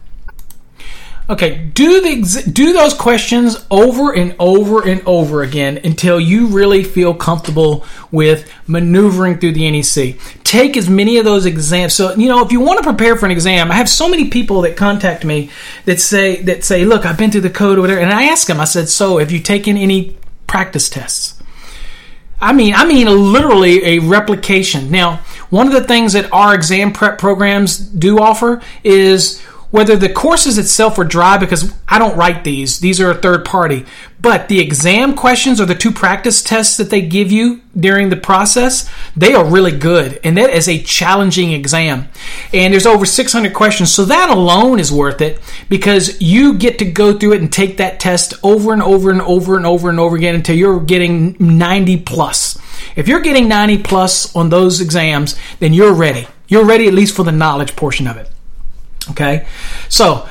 [1.29, 6.85] Okay, do the do those questions over and over and over again until you really
[6.85, 10.17] feel comfortable with maneuvering through the NEC.
[10.45, 11.95] Take as many of those exams.
[11.95, 14.29] So you know, if you want to prepare for an exam, I have so many
[14.29, 15.51] people that contact me
[15.85, 18.47] that say that say, "Look, I've been through the code or whatever," and I ask
[18.47, 18.61] them.
[18.61, 21.35] I said, "So, have you taken any practice tests?"
[22.41, 24.93] I mean, I mean, literally a replication.
[24.93, 29.43] Now, one of the things that our exam prep programs do offer is
[29.77, 33.45] whether the courses itself are dry because I don't write these, these are a third
[33.45, 33.85] party,
[34.19, 38.17] but the exam questions or the two practice tests that they give you during the
[38.17, 40.19] process, they are really good.
[40.25, 42.09] And that is a challenging exam.
[42.55, 43.95] And there's over 600 questions.
[43.95, 47.77] So that alone is worth it because you get to go through it and take
[47.77, 51.37] that test over and over and over and over and over again until you're getting
[51.39, 52.59] 90 plus.
[52.97, 56.27] If you're getting 90 plus on those exams, then you're ready.
[56.49, 58.31] You're ready at least for the knowledge portion of it.
[59.11, 59.47] Okay,
[59.89, 60.29] so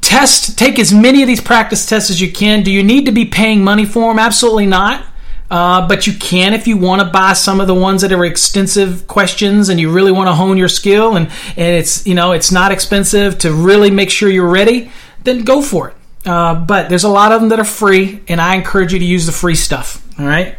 [0.00, 2.62] test, take as many of these practice tests as you can.
[2.62, 4.18] Do you need to be paying money for them?
[4.18, 5.06] Absolutely not.
[5.50, 8.24] Uh, but you can if you want to buy some of the ones that are
[8.24, 11.26] extensive questions and you really want to hone your skill and,
[11.56, 14.92] and it's you know it's not expensive to really make sure you're ready
[15.24, 18.40] then go for it uh, but there's a lot of them that are free and
[18.40, 20.54] i encourage you to use the free stuff all right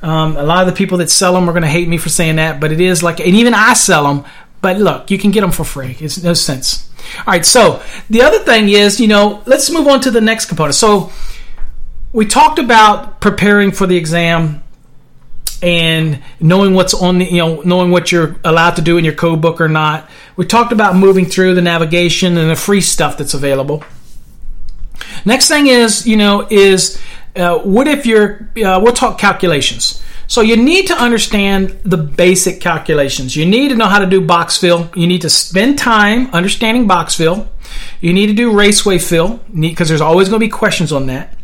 [0.00, 2.08] um, a lot of the people that sell them are going to hate me for
[2.08, 4.24] saying that but it is like and even i sell them
[4.60, 5.96] but look, you can get them for free.
[6.00, 6.88] It's no sense.
[7.18, 7.46] All right.
[7.46, 10.74] So the other thing is, you know, let's move on to the next component.
[10.74, 11.10] So
[12.12, 14.62] we talked about preparing for the exam
[15.62, 19.14] and knowing what's on the, you know, knowing what you're allowed to do in your
[19.14, 20.08] code book or not.
[20.36, 23.84] We talked about moving through the navigation and the free stuff that's available.
[25.24, 27.00] Next thing is, you know, is
[27.36, 30.02] uh, what if you're, uh, we'll talk calculations.
[30.30, 33.34] So you need to understand the basic calculations.
[33.34, 34.88] You need to know how to do box fill.
[34.94, 37.48] You need to spend time understanding box fill.
[38.00, 41.34] You need to do raceway fill because there's always going to be questions on that.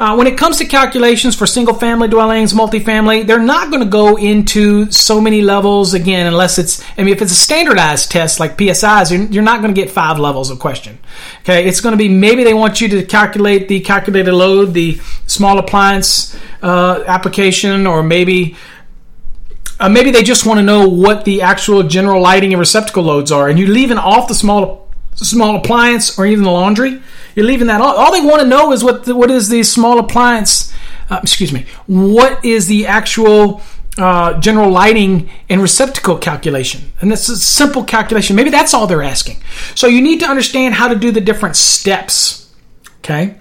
[0.00, 3.88] Uh, when it comes to calculations for single family dwellings, multifamily, they're not going to
[3.88, 8.38] go into so many levels again, unless it's, I mean, if it's a standardized test
[8.38, 10.98] like PSIs, you're, you're not going to get five levels of question.
[11.40, 15.00] Okay, it's going to be maybe they want you to calculate the calculated load, the
[15.26, 18.56] small appliance uh, application, or maybe.
[19.80, 23.30] Uh, maybe they just want to know what the actual general lighting and receptacle loads
[23.30, 27.00] are, and you're leaving off the small small appliance or even the laundry.
[27.34, 27.96] You're leaving that all.
[27.96, 30.72] All they want to know is what the, what is the small appliance.
[31.10, 31.66] Uh, excuse me.
[31.86, 33.62] What is the actual
[33.96, 36.92] uh, general lighting and receptacle calculation?
[37.00, 38.36] And that's a simple calculation.
[38.36, 39.42] Maybe that's all they're asking.
[39.74, 42.52] So you need to understand how to do the different steps.
[42.98, 43.36] Okay.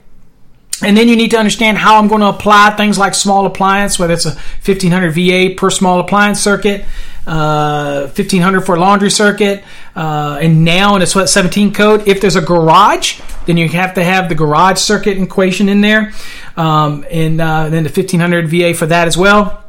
[0.83, 3.97] And then you need to understand how I'm going to apply things like small appliance,
[3.97, 6.85] whether it's a 1500 VA per small appliance circuit,
[7.27, 9.63] uh, 1500 for laundry circuit,
[9.95, 13.93] uh, and now in a sweat 17 code, if there's a garage, then you have
[13.95, 16.13] to have the garage circuit equation in there,
[16.55, 19.63] um, and uh, then the 1500 VA for that as well.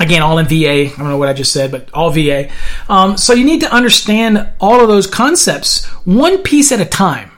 [0.00, 0.86] Again, all in VA.
[0.86, 2.50] I don't know what I just said, but all VA.
[2.88, 7.31] Um, so you need to understand all of those concepts one piece at a time.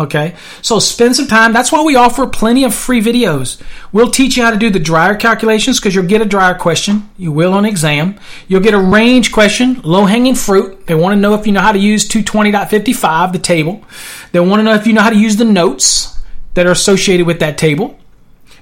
[0.00, 1.52] Okay, so spend some time.
[1.52, 3.60] That's why we offer plenty of free videos.
[3.92, 7.10] We'll teach you how to do the dryer calculations because you'll get a dryer question.
[7.18, 8.18] You will on exam.
[8.48, 10.86] You'll get a range question, low hanging fruit.
[10.86, 13.84] They want to know if you know how to use 220.55, the table.
[14.32, 16.18] They want to know if you know how to use the notes
[16.54, 17.98] that are associated with that table.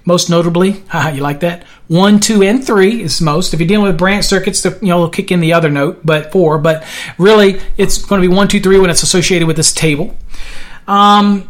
[0.04, 0.82] Most notably,
[1.14, 1.62] you like that?
[1.86, 3.54] One, two, and three is most.
[3.54, 6.32] If you're dealing with branch circuits, you know, they'll kick in the other note, but
[6.32, 6.58] four.
[6.58, 6.84] But
[7.16, 10.16] really, it's going to be one, two, three when it's associated with this table.
[10.88, 11.48] Um,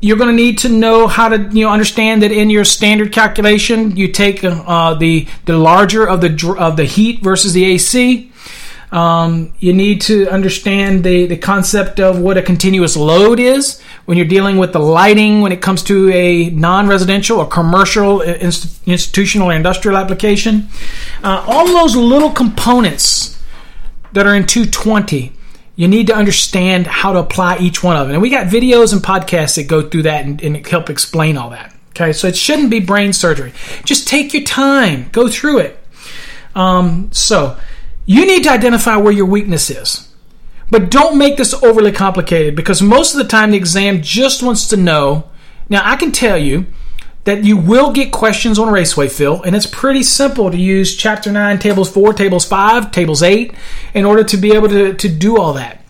[0.00, 3.12] you're going to need to know how to you know understand that in your standard
[3.12, 8.32] calculation you take uh, the the larger of the of the heat versus the AC.
[8.92, 14.16] Um, you need to understand the, the concept of what a continuous load is when
[14.16, 18.86] you're dealing with the lighting when it comes to a non residential or commercial, inst-
[18.86, 20.68] institutional, or industrial application.
[21.22, 23.42] Uh, all those little components
[24.12, 25.35] that are in 220
[25.76, 28.14] you need to understand how to apply each one of them.
[28.14, 31.50] And we got videos and podcasts that go through that and, and, help explain all
[31.50, 31.74] that.
[31.90, 33.52] Okay, so it shouldn't be brain surgery.
[33.84, 35.78] Just take your time, go through it.
[36.54, 37.58] Um, so
[38.06, 40.08] you need to identify where your weakness is.
[40.70, 44.66] But don't make this overly complicated because most of the time the exam just wants
[44.68, 45.30] to know.
[45.68, 46.66] Now, I can tell you
[47.26, 51.30] that you will get questions on Raceway Fill, and it's pretty simple to use Chapter
[51.32, 53.52] 9, Tables 4, Tables 5, Tables 8
[53.94, 55.84] in order to be able to, to do all that.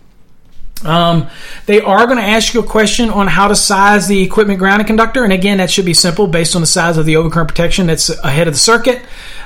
[0.82, 1.28] Um,
[1.66, 4.86] they are going to ask you a question on how to size the equipment grounding
[4.86, 7.86] conductor, and again, that should be simple based on the size of the overcurrent protection
[7.86, 9.02] that's ahead of the circuit.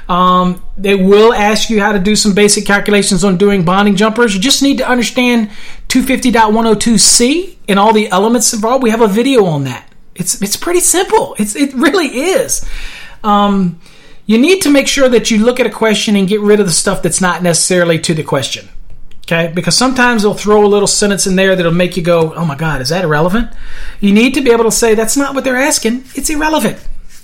[0.08, 4.32] Um, they will ask you how to do some basic calculations on doing bonding jumpers.
[4.32, 5.50] You just need to understand
[5.88, 8.84] 250.102c and all the elements involved.
[8.84, 9.89] We have a video on that.
[10.20, 11.34] It's it's pretty simple.
[11.38, 12.64] It's it really is.
[13.24, 13.80] Um,
[14.26, 16.66] you need to make sure that you look at a question and get rid of
[16.66, 18.68] the stuff that's not necessarily to the question.
[19.22, 22.44] Okay, because sometimes they'll throw a little sentence in there that'll make you go, "Oh
[22.44, 23.50] my God, is that irrelevant?"
[24.00, 26.04] You need to be able to say that's not what they're asking.
[26.14, 26.78] It's irrelevant,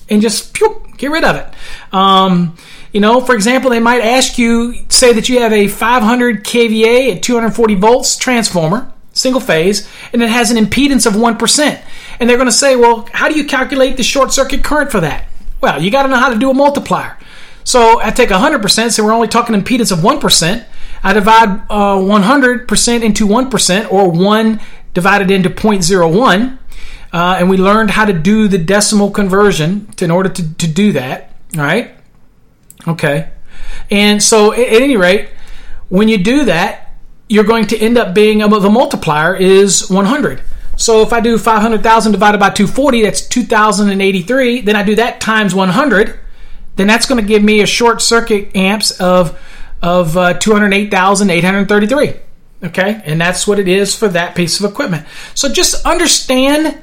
[0.08, 1.46] and just pew, get rid of it.
[1.92, 2.56] Um,
[2.92, 7.16] you know, for example, they might ask you, say that you have a 500 kVA
[7.16, 11.82] at 240 volts transformer, single phase, and it has an impedance of 1%.
[12.20, 15.00] And they're going to say, well, how do you calculate the short circuit current for
[15.00, 15.28] that?
[15.60, 17.16] Well, you got to know how to do a multiplier.
[17.64, 20.64] So I take 100%, so we're only talking impedance of 1%.
[21.02, 24.60] I divide uh, 100% into 1%, or 1
[24.94, 26.58] divided into 0.01.
[27.12, 30.68] Uh, and we learned how to do the decimal conversion to, in order to, to
[30.68, 31.32] do that.
[31.54, 31.94] Right.
[32.86, 33.30] Okay.
[33.90, 35.30] And so, at any rate,
[35.88, 36.85] when you do that,
[37.28, 40.42] you're going to end up being above the multiplier is 100.
[40.76, 44.60] So if I do 500,000 divided by 240, that's 2,083.
[44.60, 46.18] Then I do that times 100.
[46.76, 49.38] Then that's going to give me a short circuit amps of
[49.82, 52.14] of uh, 208,833.
[52.64, 55.06] Okay, and that's what it is for that piece of equipment.
[55.34, 56.78] So just understand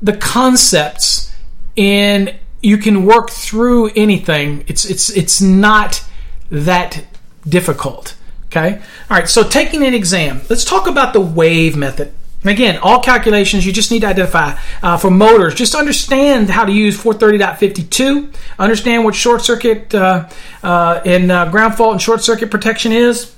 [0.00, 1.34] the concepts
[1.76, 4.64] and you can work through anything.
[4.66, 6.04] It's it's it's not
[6.50, 7.04] that
[7.48, 8.14] difficult.
[8.56, 8.80] Okay.
[9.10, 9.28] All right.
[9.28, 12.12] So taking an exam, let's talk about the wave method.
[12.44, 15.54] Again, all calculations you just need to identify uh, for motors.
[15.54, 18.32] Just understand how to use 430.52.
[18.58, 20.28] Understand what short circuit uh,
[20.62, 23.35] uh, and uh, ground fault and short circuit protection is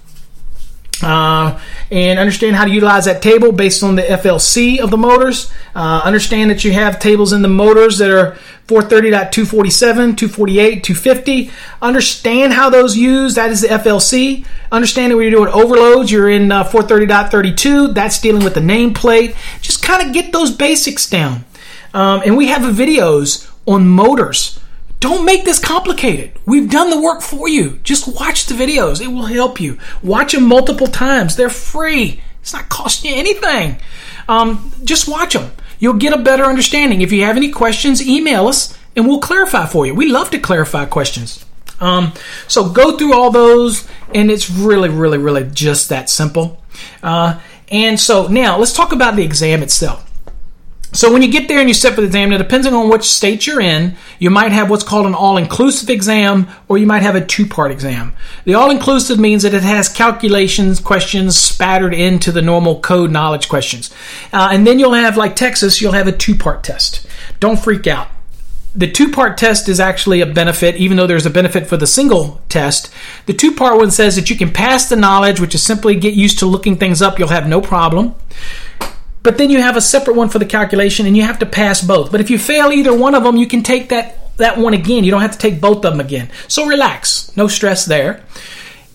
[1.02, 5.52] uh, and understand how to utilize that table based on the FLC of the motors.
[5.74, 11.50] Uh, understand that you have tables in the motors that are 430.247, 248, 250.
[11.80, 13.34] Understand how those use.
[13.36, 14.44] That is the FLC.
[14.70, 17.94] Understand that when you're doing overloads, you're in uh, 430.32.
[17.94, 19.36] That's dealing with the nameplate.
[19.62, 21.44] Just kind of get those basics down.
[21.94, 24.57] Um, and we have videos on motors
[25.00, 26.32] don't make this complicated.
[26.44, 27.78] We've done the work for you.
[27.82, 29.00] Just watch the videos.
[29.00, 29.78] It will help you.
[30.02, 31.36] Watch them multiple times.
[31.36, 32.20] They're free.
[32.40, 33.76] It's not costing you anything.
[34.28, 35.52] Um, just watch them.
[35.78, 37.00] You'll get a better understanding.
[37.00, 39.94] If you have any questions, email us and we'll clarify for you.
[39.94, 41.44] We love to clarify questions.
[41.80, 42.12] Um,
[42.48, 46.60] so go through all those, and it's really, really, really just that simple.
[47.02, 50.07] Uh, and so now let's talk about the exam itself.
[50.92, 53.04] So when you get there and you sit for the exam, now depending on which
[53.04, 57.14] state you're in, you might have what's called an all-inclusive exam, or you might have
[57.14, 58.14] a two-part exam.
[58.44, 63.94] The all-inclusive means that it has calculations questions spattered into the normal code knowledge questions,
[64.32, 67.06] uh, and then you'll have like Texas, you'll have a two-part test.
[67.38, 68.08] Don't freak out.
[68.74, 72.40] The two-part test is actually a benefit, even though there's a benefit for the single
[72.48, 72.92] test.
[73.26, 76.38] The two-part one says that you can pass the knowledge, which is simply get used
[76.38, 77.18] to looking things up.
[77.18, 78.14] You'll have no problem
[79.28, 81.82] but then you have a separate one for the calculation and you have to pass
[81.82, 82.10] both.
[82.10, 85.04] But if you fail either one of them, you can take that that one again.
[85.04, 86.30] You don't have to take both of them again.
[86.46, 87.36] So relax.
[87.36, 88.24] No stress there.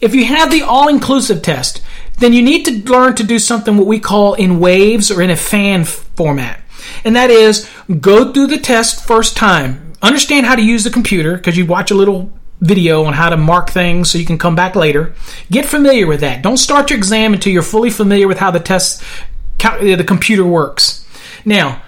[0.02, 1.84] If you have the all-inclusive test,
[2.17, 5.30] then you need to learn to do something what we call in waves or in
[5.30, 6.60] a fan format.
[7.06, 7.69] And that is
[8.00, 9.93] go through the test first time.
[10.02, 13.38] Understand how to use the computer because you watch a little video on how to
[13.38, 15.13] mark things so you can come back later.
[15.52, 16.41] Get familiar with that.
[16.41, 19.04] Don't start your exam until you're fully familiar with how the test
[19.60, 21.08] the computer works.
[21.45, 21.82] Now,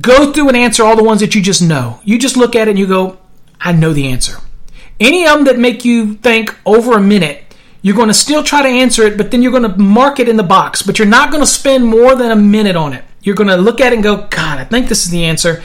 [0.00, 2.00] go through and answer all the ones that you just know.
[2.04, 3.18] You just look at it and you go,
[3.60, 4.38] I know the answer.
[4.98, 7.44] Any of them that make you think over a minute,
[7.82, 10.28] you're going to still try to answer it, but then you're going to mark it
[10.28, 13.04] in the box, but you're not going to spend more than a minute on it.
[13.22, 15.62] You're going to look at it and go, God, I think this is the answer.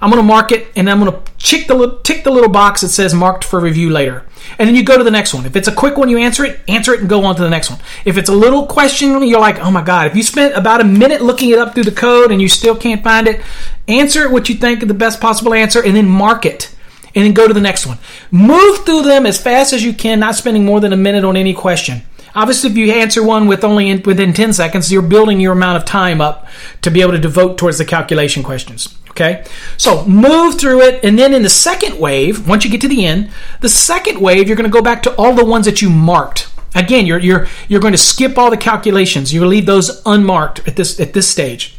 [0.00, 2.50] I'm going to mark it and I'm going to tick the, li- tick the little
[2.50, 4.24] box that says marked for review later.
[4.58, 5.44] And then you go to the next one.
[5.44, 7.50] If it's a quick one, you answer it, answer it and go on to the
[7.50, 7.80] next one.
[8.04, 10.84] If it's a little question, you're like, oh my God, if you spent about a
[10.84, 13.40] minute looking it up through the code and you still can't find it,
[13.88, 16.74] answer what you think is the best possible answer and then mark it.
[17.14, 17.98] And then go to the next one.
[18.30, 21.36] Move through them as fast as you can, not spending more than a minute on
[21.36, 22.02] any question.
[22.38, 25.76] Obviously, if you answer one with only in, within 10 seconds, you're building your amount
[25.76, 26.46] of time up
[26.82, 28.96] to be able to devote towards the calculation questions.
[29.10, 29.44] Okay?
[29.76, 33.04] So move through it, and then in the second wave, once you get to the
[33.04, 35.90] end, the second wave, you're going to go back to all the ones that you
[35.90, 36.48] marked.
[36.76, 39.34] Again, you're, you're, you're going to skip all the calculations.
[39.34, 41.76] You leave those unmarked at this, at this stage.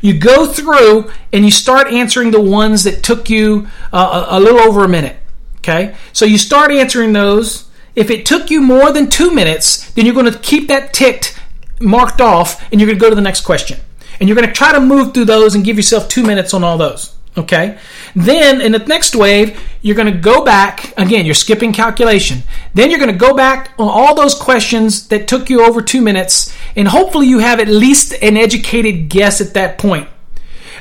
[0.00, 4.40] You go through and you start answering the ones that took you uh, a, a
[4.40, 5.16] little over a minute.
[5.56, 5.96] Okay?
[6.12, 10.14] So you start answering those if it took you more than two minutes, then you're
[10.14, 11.38] going to keep that ticked,
[11.80, 13.78] marked off, and you're going to go to the next question.
[14.18, 16.62] And you're going to try to move through those and give yourself two minutes on
[16.62, 17.16] all those.
[17.36, 17.78] Okay?
[18.14, 20.92] Then in the next wave, you're going to go back.
[20.98, 22.42] Again, you're skipping calculation.
[22.74, 26.02] Then you're going to go back on all those questions that took you over two
[26.02, 30.08] minutes, and hopefully you have at least an educated guess at that point.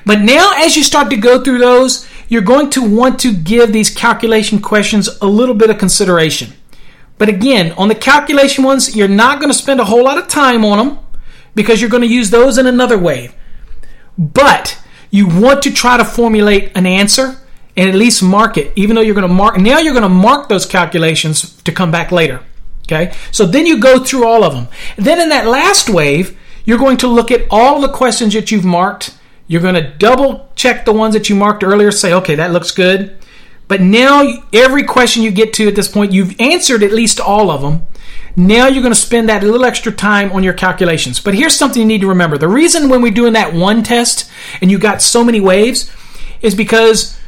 [0.05, 3.72] But now, as you start to go through those, you're going to want to give
[3.74, 6.53] these calculation questions a little bit of consideration.
[7.20, 10.28] But again, on the calculation ones, you're not going to spend a whole lot of
[10.28, 10.99] time on them
[11.53, 13.36] because you're going to use those in another wave.
[14.17, 17.38] But you want to try to formulate an answer
[17.76, 19.57] and at least mark it, even though you're going to mark.
[19.57, 22.41] Now you're going to mark those calculations to come back later.
[22.84, 23.13] Okay?
[23.32, 24.70] So then you go through all of them.
[24.97, 28.65] Then in that last wave, you're going to look at all the questions that you've
[28.65, 29.17] marked.
[29.47, 32.72] You're going to double check the ones that you marked earlier, say, okay, that looks
[32.72, 33.18] good.
[33.70, 37.51] But now, every question you get to at this point, you've answered at least all
[37.51, 37.88] of them.
[38.36, 41.20] Now you're going to spend that little extra time on your calculations.
[41.20, 42.38] But here's something you need to remember.
[42.38, 45.91] The reason when we're doing that one test and you got so many waves
[46.41, 47.20] is because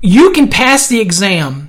[0.00, 1.68] you can pass the exam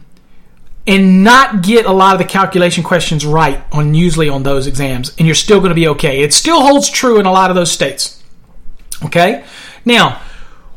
[0.88, 5.14] and not get a lot of the calculation questions right on usually on those exams
[5.18, 6.22] and you're still going to be okay.
[6.22, 8.24] It still holds true in a lot of those states.
[9.04, 9.44] Okay?
[9.84, 10.22] Now,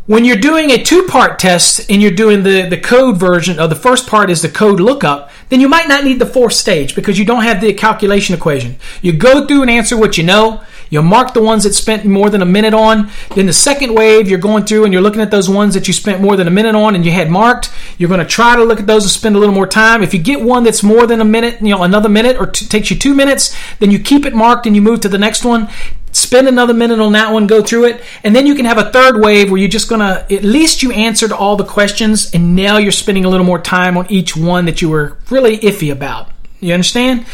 [0.07, 3.71] when you're doing a two part test and you're doing the, the code version of
[3.71, 6.95] the first part is the code lookup, then you might not need the fourth stage
[6.95, 8.77] because you don't have the calculation equation.
[9.03, 10.63] You go through and answer what you know.
[10.89, 13.11] You mark the ones that spent more than a minute on.
[13.35, 15.93] Then the second wave, you're going through and you're looking at those ones that you
[15.93, 17.73] spent more than a minute on and you had marked.
[17.99, 20.05] You're going to try to look at those and spend a little more time.
[20.05, 22.67] If you get one that's more than a minute, you know, another minute or t-
[22.67, 25.45] takes you two minutes, then you keep it marked and you move to the next
[25.45, 25.69] one
[26.17, 28.91] spend another minute on that one, go through it, and then you can have a
[28.91, 32.79] third wave where you're just gonna at least you answered all the questions, and now
[32.79, 36.31] you're spending a little more time on each one that you were really iffy about.
[36.61, 37.27] You understand?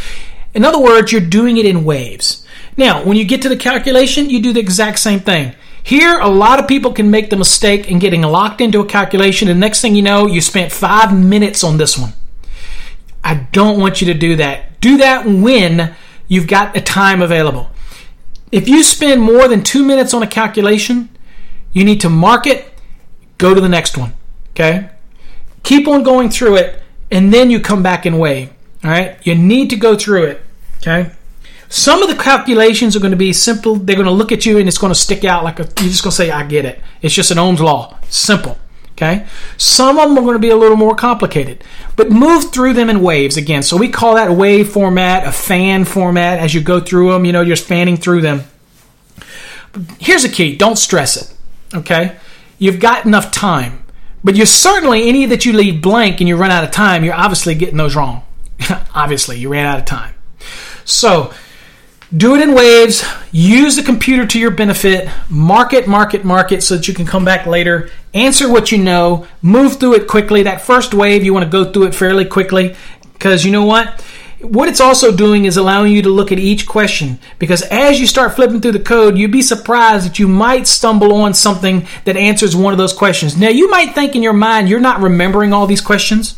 [0.54, 2.46] In other words, you're doing it in waves.
[2.76, 5.54] Now, when you get to the calculation, you do the exact same thing.
[5.82, 9.48] Here, a lot of people can make the mistake in getting locked into a calculation,
[9.48, 12.12] and next thing you know, you spent five minutes on this one.
[13.24, 14.80] I don't want you to do that.
[14.80, 15.94] Do that when
[16.28, 17.71] you've got a time available.
[18.52, 21.08] If you spend more than two minutes on a calculation,
[21.72, 22.70] you need to mark it,
[23.38, 24.12] go to the next one.
[24.50, 24.90] Okay?
[25.62, 28.50] Keep on going through it, and then you come back and weigh.
[28.84, 29.18] All right?
[29.26, 30.42] You need to go through it.
[30.76, 31.12] Okay?
[31.70, 33.76] Some of the calculations are going to be simple.
[33.76, 35.88] They're going to look at you and it's going to stick out like a, you're
[35.88, 36.78] just going to say, I get it.
[37.00, 37.96] It's just an Ohm's law.
[38.10, 38.58] Simple.
[38.92, 39.26] Okay?
[39.56, 41.64] Some of them are going to be a little more complicated,
[41.96, 43.62] but move through them in waves again.
[43.62, 47.32] So we call that wave format, a fan format as you go through them, you
[47.32, 48.42] know, you're fanning through them.
[49.98, 51.34] Here's a key don't stress it.
[51.74, 52.16] Okay?
[52.58, 53.82] You've got enough time,
[54.22, 57.14] but you're certainly any that you leave blank and you run out of time, you're
[57.14, 58.22] obviously getting those wrong.
[58.94, 60.14] obviously, you ran out of time.
[60.84, 61.32] So,
[62.14, 63.04] do it in waves.
[63.30, 65.08] Use the computer to your benefit.
[65.30, 67.90] Market, market, mark it, mark it so that you can come back later.
[68.12, 69.26] Answer what you know.
[69.40, 70.42] Move through it quickly.
[70.42, 72.76] That first wave, you want to go through it fairly quickly
[73.14, 74.00] because you know what?
[74.40, 78.08] What it's also doing is allowing you to look at each question because as you
[78.08, 82.16] start flipping through the code, you'd be surprised that you might stumble on something that
[82.16, 83.36] answers one of those questions.
[83.36, 86.36] Now, you might think in your mind you're not remembering all these questions,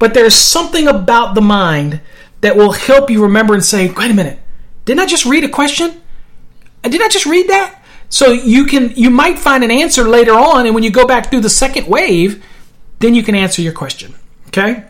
[0.00, 2.00] but there's something about the mind
[2.40, 4.40] that will help you remember and say, wait a minute
[4.88, 6.00] didn't I just read a question?
[6.82, 7.84] Did I just read that?
[8.08, 11.28] So you can you might find an answer later on, and when you go back
[11.28, 12.42] through the second wave,
[12.98, 14.14] then you can answer your question.
[14.46, 14.84] Okay.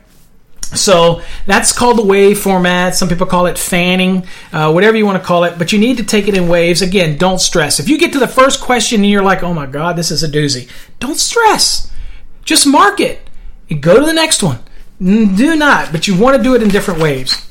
[0.63, 2.95] So that's called the wave format.
[2.95, 5.59] Some people call it fanning, uh, whatever you want to call it.
[5.59, 6.81] But you need to take it in waves.
[6.81, 7.81] Again, don't stress.
[7.81, 10.23] If you get to the first question and you're like, "Oh my God, this is
[10.23, 10.69] a doozy,"
[11.01, 11.91] don't stress.
[12.45, 13.29] Just mark it
[13.69, 14.61] and go to the next one.
[15.01, 17.48] Do not, but you want to do it in different waves.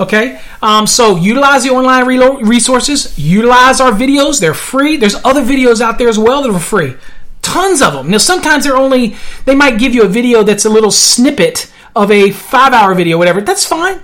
[0.00, 3.18] Okay, um, so utilize the online resources.
[3.18, 4.96] Utilize our videos; they're free.
[4.96, 6.96] There's other videos out there as well that are free.
[7.42, 8.10] Tons of them.
[8.10, 12.10] Now, sometimes they're only, they might give you a video that's a little snippet of
[12.10, 13.42] a five hour video, whatever.
[13.42, 14.00] That's fine.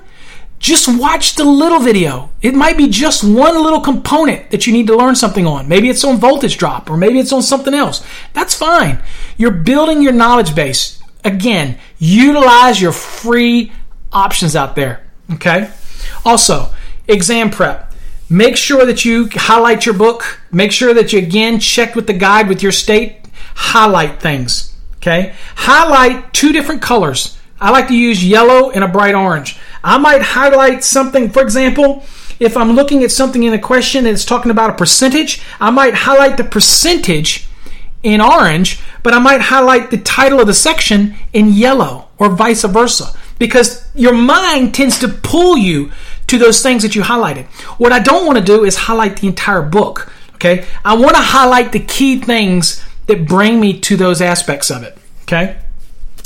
[0.58, 2.30] Just watch the little video.
[2.42, 5.68] It might be just one little component that you need to learn something on.
[5.68, 8.04] Maybe it's on voltage drop or maybe it's on something else.
[8.32, 9.02] That's fine.
[9.36, 11.02] You're building your knowledge base.
[11.24, 13.72] Again, utilize your free
[14.12, 15.06] options out there.
[15.34, 15.70] Okay?
[16.24, 16.70] Also,
[17.08, 17.92] exam prep.
[18.28, 20.40] Make sure that you highlight your book.
[20.50, 23.18] Make sure that you again check with the guide with your state.
[23.54, 24.76] Highlight things.
[24.96, 25.34] Okay?
[25.54, 27.38] Highlight two different colors.
[27.60, 29.58] I like to use yellow and a bright orange.
[29.82, 32.04] I might highlight something, for example,
[32.38, 35.70] if I'm looking at something in a question and it's talking about a percentage, I
[35.70, 37.46] might highlight the percentage
[38.02, 42.64] in orange, but I might highlight the title of the section in yellow or vice
[42.64, 45.92] versa because your mind tends to pull you
[46.26, 47.46] to those things that you highlighted.
[47.78, 50.12] What I don't want to do is highlight the entire book.
[50.34, 50.66] Okay.
[50.84, 54.98] I want to highlight the key things that bring me to those aspects of it.
[55.22, 55.56] Okay.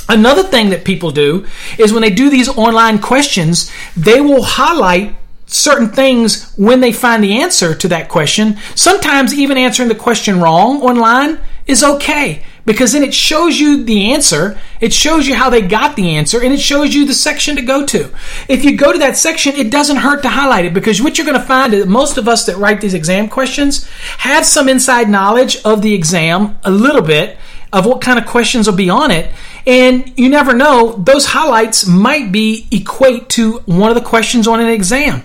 [0.09, 1.47] Another thing that people do
[1.79, 5.15] is when they do these online questions, they will highlight
[5.47, 8.57] certain things when they find the answer to that question.
[8.75, 14.13] Sometimes even answering the question wrong online is okay because then it shows you the
[14.13, 17.57] answer, it shows you how they got the answer, and it shows you the section
[17.57, 18.11] to go to.
[18.49, 21.27] If you go to that section, it doesn't hurt to highlight it because what you're
[21.27, 23.89] going to find is most of us that write these exam questions
[24.19, 27.39] have some inside knowledge of the exam, a little bit
[27.73, 29.33] of what kind of questions will be on it.
[29.67, 34.61] And you never know, those highlights might be equate to one of the questions on
[34.61, 35.25] an exam.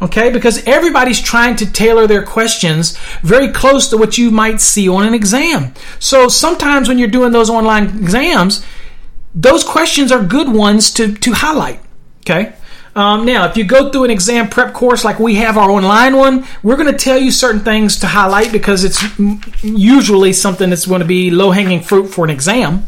[0.00, 4.88] Okay, because everybody's trying to tailor their questions very close to what you might see
[4.88, 5.72] on an exam.
[5.98, 8.64] So sometimes when you're doing those online exams,
[9.34, 11.80] those questions are good ones to, to highlight.
[12.20, 12.54] Okay.
[12.96, 16.16] Um, now, if you go through an exam prep course like we have our online
[16.16, 19.04] one, we're going to tell you certain things to highlight because it's
[19.62, 22.86] usually something that's going to be low hanging fruit for an exam.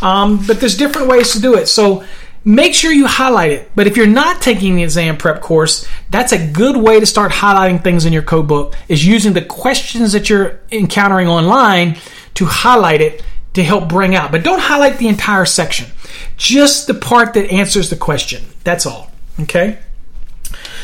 [0.00, 1.66] Um, but there's different ways to do it.
[1.66, 2.02] So
[2.44, 3.70] make sure you highlight it.
[3.74, 7.32] But if you're not taking the exam prep course, that's a good way to start
[7.32, 11.98] highlighting things in your code book is using the questions that you're encountering online
[12.34, 13.22] to highlight it
[13.54, 14.32] to help bring out.
[14.32, 15.90] But don't highlight the entire section.
[16.36, 18.42] Just the part that answers the question.
[18.64, 19.10] That's all.
[19.40, 19.78] Okay?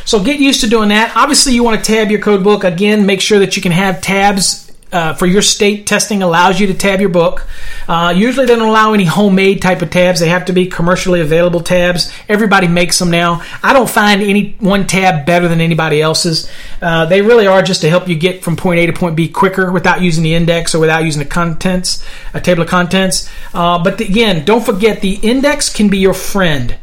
[0.04, 1.16] So get used to doing that.
[1.16, 2.64] Obviously, you want to tab your code book.
[2.64, 6.66] Again, make sure that you can have tabs uh, for your state testing allows you
[6.68, 7.46] to tab your book.
[7.86, 10.20] Uh, usually, they don't allow any homemade type of tabs.
[10.20, 12.12] They have to be commercially available tabs.
[12.28, 13.42] Everybody makes them now.
[13.62, 16.50] I don't find any one tab better than anybody else's.
[16.80, 19.28] Uh, they really are just to help you get from point A to point B
[19.28, 23.28] quicker without using the index or without using the contents, a table of contents.
[23.52, 26.76] Uh, but the, again, don't forget the index can be your friend.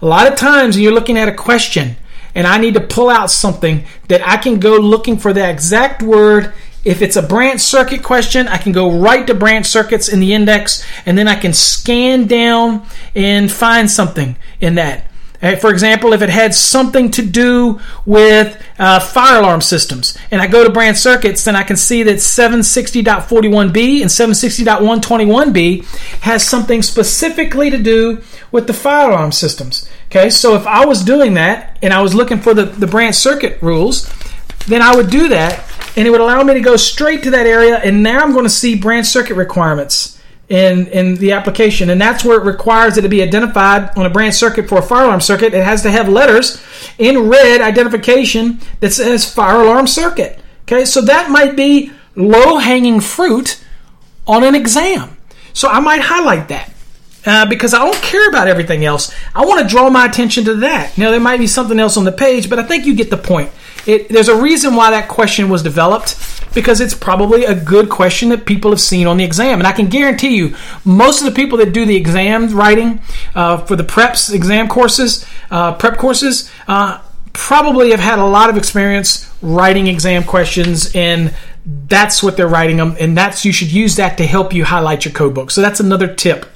[0.00, 1.96] A lot of times when you're looking at a question
[2.34, 6.02] and I need to pull out something that I can go looking for the exact
[6.02, 6.52] word.
[6.84, 10.32] If it's a branch circuit question, I can go right to branch circuits in the
[10.32, 15.08] index and then I can scan down and find something in that.
[15.40, 20.42] Uh, for example, if it had something to do with uh, fire alarm systems, and
[20.42, 25.84] I go to branch circuits, then I can see that 760.41b and 760.121b
[26.22, 28.20] has something specifically to do
[28.50, 29.88] with the fire alarm systems.
[30.06, 33.14] Okay, so if I was doing that and I was looking for the, the branch
[33.14, 34.10] circuit rules,
[34.68, 35.64] then I would do that,
[35.96, 38.44] and it would allow me to go straight to that area, and now I'm going
[38.44, 43.02] to see branch circuit requirements in in the application, and that's where it requires it
[43.02, 45.52] to be identified on a branch circuit for a fire alarm circuit.
[45.54, 46.62] It has to have letters
[46.98, 50.38] in red identification that says fire alarm circuit.
[50.62, 53.62] Okay, so that might be low hanging fruit
[54.26, 55.16] on an exam.
[55.52, 56.72] So I might highlight that.
[57.26, 59.12] Uh, because I don't care about everything else.
[59.34, 60.96] I want to draw my attention to that.
[60.96, 63.16] Now, there might be something else on the page, but I think you get the
[63.16, 63.50] point.
[63.86, 66.16] It, there's a reason why that question was developed
[66.54, 69.58] because it's probably a good question that people have seen on the exam.
[69.58, 70.54] And I can guarantee you,
[70.84, 73.00] most of the people that do the exam writing
[73.34, 77.00] uh, for the preps exam courses, uh, prep courses, uh,
[77.32, 81.32] probably have had a lot of experience writing exam questions and
[81.86, 85.04] that's what they're writing them and that's you should use that to help you highlight
[85.04, 86.46] your code book so that's another tip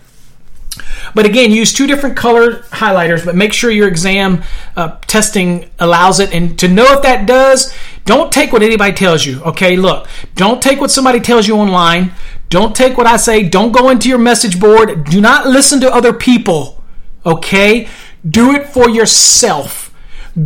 [1.14, 4.42] but again, use two different color highlighters, but make sure your exam
[4.76, 6.32] uh, testing allows it.
[6.34, 9.42] And to know if that does, don't take what anybody tells you.
[9.42, 12.12] Okay, look, don't take what somebody tells you online.
[12.48, 13.48] Don't take what I say.
[13.48, 15.04] Don't go into your message board.
[15.04, 16.82] Do not listen to other people.
[17.24, 17.88] Okay,
[18.28, 19.92] do it for yourself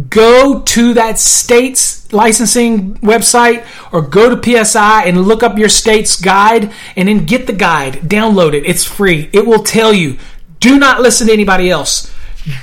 [0.09, 6.21] go to that state's licensing website or go to PSI and look up your state's
[6.21, 8.67] guide and then get the guide, download it.
[8.67, 9.31] It's free.
[9.33, 10.19] It will tell you
[10.61, 12.13] do not listen to anybody else.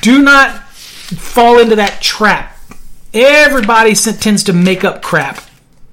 [0.02, 2.58] Do not fall into that trap.
[3.14, 5.44] Everybody tends to make up crap.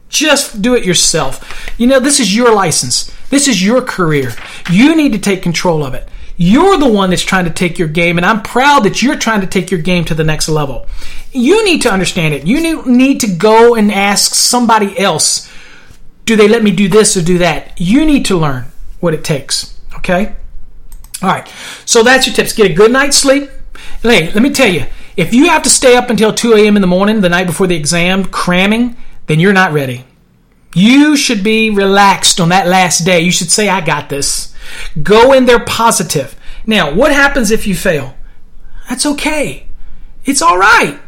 [0.09, 1.71] Just do it yourself.
[1.79, 3.13] You know, this is your license.
[3.29, 4.33] This is your career.
[4.71, 6.09] You need to take control of it.
[6.37, 9.43] You're the one that's trying to take your game, and I'm proud that you're trying
[9.43, 10.87] to take your game to the next level.
[11.33, 12.47] You need to understand it.
[12.47, 15.53] You need to go and ask somebody else,
[16.25, 17.79] do they let me do this or do that?
[17.79, 18.65] You need to learn
[19.01, 19.79] what it takes.
[19.97, 20.35] Okay?
[21.23, 21.49] All right.
[21.85, 22.53] So that's your tips.
[22.53, 23.51] Get a good night's sleep.
[24.03, 26.77] Hey, let me tell you, if you have to stay up until 2 a.m.
[26.77, 28.97] in the morning the night before the exam cramming,
[29.27, 30.05] then you're not ready.
[30.75, 33.21] You should be relaxed on that last day.
[33.21, 34.55] You should say, I got this.
[35.03, 36.37] Go in there positive.
[36.67, 38.15] Now, what happens if you fail?
[38.89, 39.67] That's okay.
[40.25, 40.99] It's all right.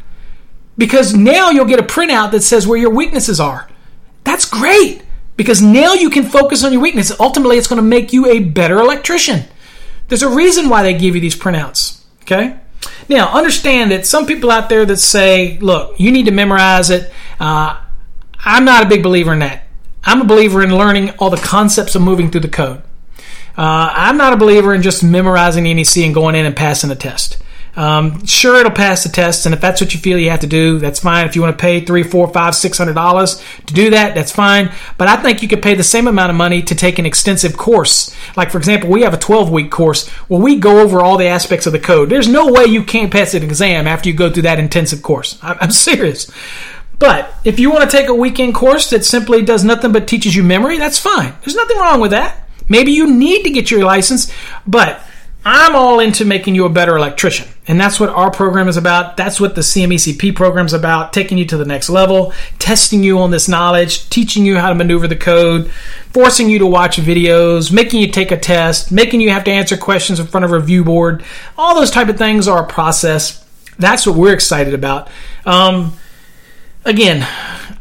[0.77, 3.69] Because now you'll get a printout that says where your weaknesses are.
[4.25, 5.03] That's great.
[5.37, 7.13] Because now you can focus on your weakness.
[7.21, 9.45] Ultimately, it's going to make you a better electrician.
[10.13, 12.03] There's a reason why they give you these printouts.
[12.25, 12.55] Okay?
[13.09, 17.11] Now, understand that some people out there that say, look, you need to memorize it.
[17.41, 17.81] Uh,
[18.45, 19.63] I'm not a big believer in that.
[20.05, 22.83] I'm a believer in learning all the concepts of moving through the code.
[23.57, 26.91] Uh, I'm not a believer in just memorizing the NEC and going in and passing
[26.91, 27.39] a test.
[27.75, 30.47] Um, sure, it'll pass the test, and if that's what you feel you have to
[30.47, 31.27] do, that's fine.
[31.27, 34.31] If you want to pay three, four, five, six hundred dollars to do that, that's
[34.33, 34.73] fine.
[34.99, 37.57] But I think you could pay the same amount of money to take an extensive
[37.57, 38.15] course.
[38.37, 41.27] Like for example, we have a 12 week course where we go over all the
[41.27, 42.11] aspects of the code.
[42.11, 45.39] There's no way you can't pass an exam after you go through that intensive course.
[45.43, 46.31] I'm serious.
[46.99, 50.37] But if you want to take a weekend course that simply does nothing but teaches
[50.37, 51.35] you memory, that's fine.
[51.41, 52.49] There's nothing wrong with that.
[52.69, 54.33] Maybe you need to get your license,
[54.67, 55.03] but
[55.45, 57.49] I'm all into making you a better electrician.
[57.67, 59.17] And that's what our program is about.
[59.17, 63.19] That's what the CMECP program is about, taking you to the next level, testing you
[63.19, 65.71] on this knowledge, teaching you how to maneuver the code,
[66.13, 69.77] forcing you to watch videos, making you take a test, making you have to answer
[69.77, 71.25] questions in front of a review board.
[71.59, 73.45] All those type of things are a process.
[73.79, 75.11] That's what we're excited about.
[75.45, 75.97] Um,
[76.85, 77.27] again,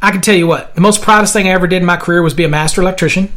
[0.00, 2.22] I can tell you what, the most proudest thing I ever did in my career
[2.22, 3.30] was be a master electrician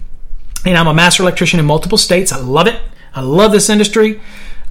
[0.66, 2.32] and I'm a master electrician in multiple states.
[2.32, 2.80] I love it.
[3.16, 4.22] I love this industry.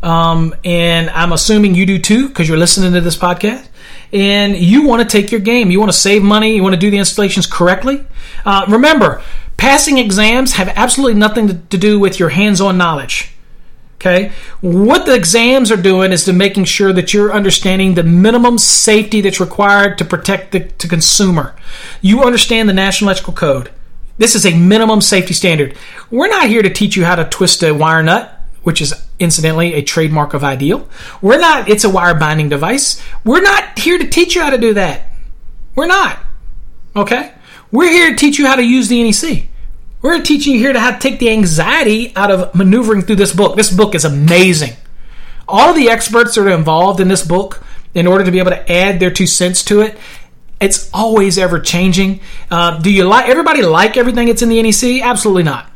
[0.03, 3.67] Um, and I'm assuming you do too because you're listening to this podcast.
[4.13, 5.71] And you want to take your game.
[5.71, 6.55] You want to save money.
[6.55, 8.05] You want to do the installations correctly.
[8.45, 9.23] Uh, remember,
[9.57, 13.35] passing exams have absolutely nothing to, to do with your hands on knowledge.
[13.97, 14.33] Okay?
[14.61, 19.23] What the exams are doing is to making sure that you're understanding the minimum safety
[19.23, 21.57] that's required to protect the to consumer.
[22.03, 23.71] You understand the National Electrical Code.
[24.19, 25.77] This is a minimum safety standard.
[26.11, 28.34] We're not here to teach you how to twist a wire nut,
[28.65, 30.89] which is incidentally a trademark of Ideal.
[31.23, 33.01] We're not, it's a wire binding device.
[33.25, 35.03] We're not here to teach you how to do that.
[35.75, 36.19] We're not.
[36.97, 37.33] Okay?
[37.71, 39.49] We're here to teach you how to use the NEC.
[40.03, 43.35] We're teaching you here to how to take the anxiety out of maneuvering through this
[43.35, 43.57] book.
[43.57, 44.75] This book is amazing.
[45.49, 47.63] All the experts that are involved in this book,
[47.95, 49.97] in order to be able to add their two cents to it,
[50.61, 52.21] it's always ever changing.
[52.51, 55.03] Uh, do you like everybody like everything that's in the NEC?
[55.03, 55.71] Absolutely not.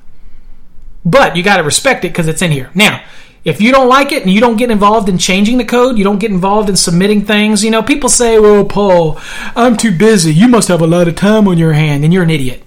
[1.04, 2.70] But you got to respect it because it's in here.
[2.74, 3.02] Now,
[3.44, 6.04] if you don't like it and you don't get involved in changing the code, you
[6.04, 9.18] don't get involved in submitting things, you know, people say, well, Paul,
[9.56, 10.34] I'm too busy.
[10.34, 12.62] You must have a lot of time on your hand, and you're an idiot.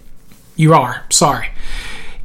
[0.55, 1.03] You are.
[1.09, 1.49] Sorry.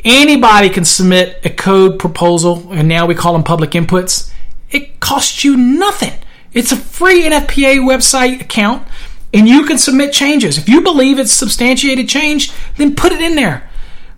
[0.04, 4.32] Anybody can submit a code proposal, and now we call them public inputs.
[4.70, 6.12] It costs you nothing.
[6.52, 8.86] It's a free NFPA website account
[9.36, 10.56] and you can submit changes.
[10.56, 13.68] If you believe it's substantiated change, then put it in there.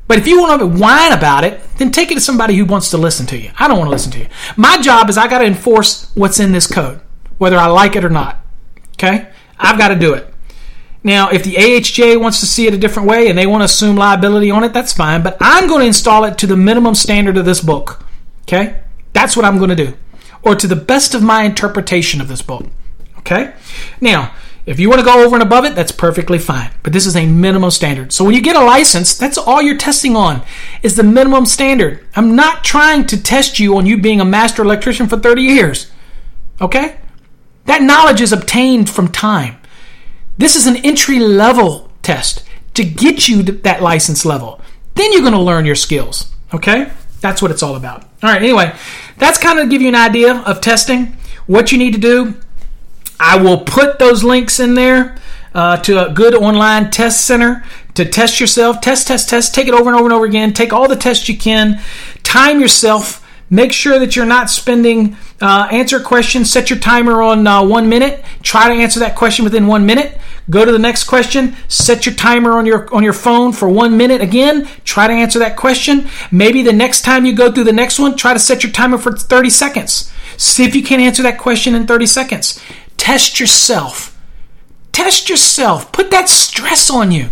[0.08, 2.90] But if you want to whine about it, then take it to somebody who wants
[2.90, 3.50] to listen to you.
[3.58, 4.26] I don't want to listen to you.
[4.56, 7.00] My job is I got to enforce what's in this code,
[7.36, 8.40] whether I like it or not.
[8.94, 9.28] Okay?
[9.58, 10.34] I've got to do it.
[11.04, 13.66] Now, if the AHJ wants to see it a different way and they want to
[13.66, 15.22] assume liability on it, that's fine.
[15.22, 18.04] But I'm going to install it to the minimum standard of this book.
[18.42, 18.80] Okay?
[19.12, 19.94] That's what I'm going to do.
[20.42, 22.64] Or to the best of my interpretation of this book.
[23.18, 23.54] Okay?
[24.00, 24.34] Now,
[24.68, 26.70] if you want to go over and above it, that's perfectly fine.
[26.82, 28.12] But this is a minimum standard.
[28.12, 30.42] So when you get a license, that's all you're testing on
[30.82, 32.04] is the minimum standard.
[32.14, 35.90] I'm not trying to test you on you being a master electrician for 30 years.
[36.60, 36.98] Okay?
[37.64, 39.56] That knowledge is obtained from time.
[40.36, 42.44] This is an entry level test
[42.74, 44.60] to get you to that license level.
[44.96, 46.30] Then you're going to learn your skills.
[46.52, 46.90] Okay?
[47.20, 48.02] That's what it's all about.
[48.22, 48.74] All right, anyway,
[49.16, 51.16] that's kind of give you an idea of testing,
[51.46, 52.34] what you need to do.
[53.20, 55.16] I will put those links in there
[55.54, 57.64] uh, to a good online test center
[57.94, 58.80] to test yourself.
[58.80, 59.54] Test, test, test.
[59.54, 60.52] Take it over and over and over again.
[60.52, 61.80] Take all the tests you can.
[62.22, 63.24] Time yourself.
[63.50, 66.50] Make sure that you're not spending uh, answer questions.
[66.50, 68.22] Set your timer on uh, one minute.
[68.42, 70.18] Try to answer that question within one minute.
[70.50, 71.56] Go to the next question.
[71.66, 74.66] Set your timer on your on your phone for one minute again.
[74.84, 76.08] Try to answer that question.
[76.30, 78.98] Maybe the next time you go through the next one, try to set your timer
[78.98, 80.12] for 30 seconds.
[80.36, 82.60] See if you can answer that question in 30 seconds.
[83.08, 84.20] Test yourself.
[84.92, 85.92] Test yourself.
[85.92, 87.30] Put that stress on you.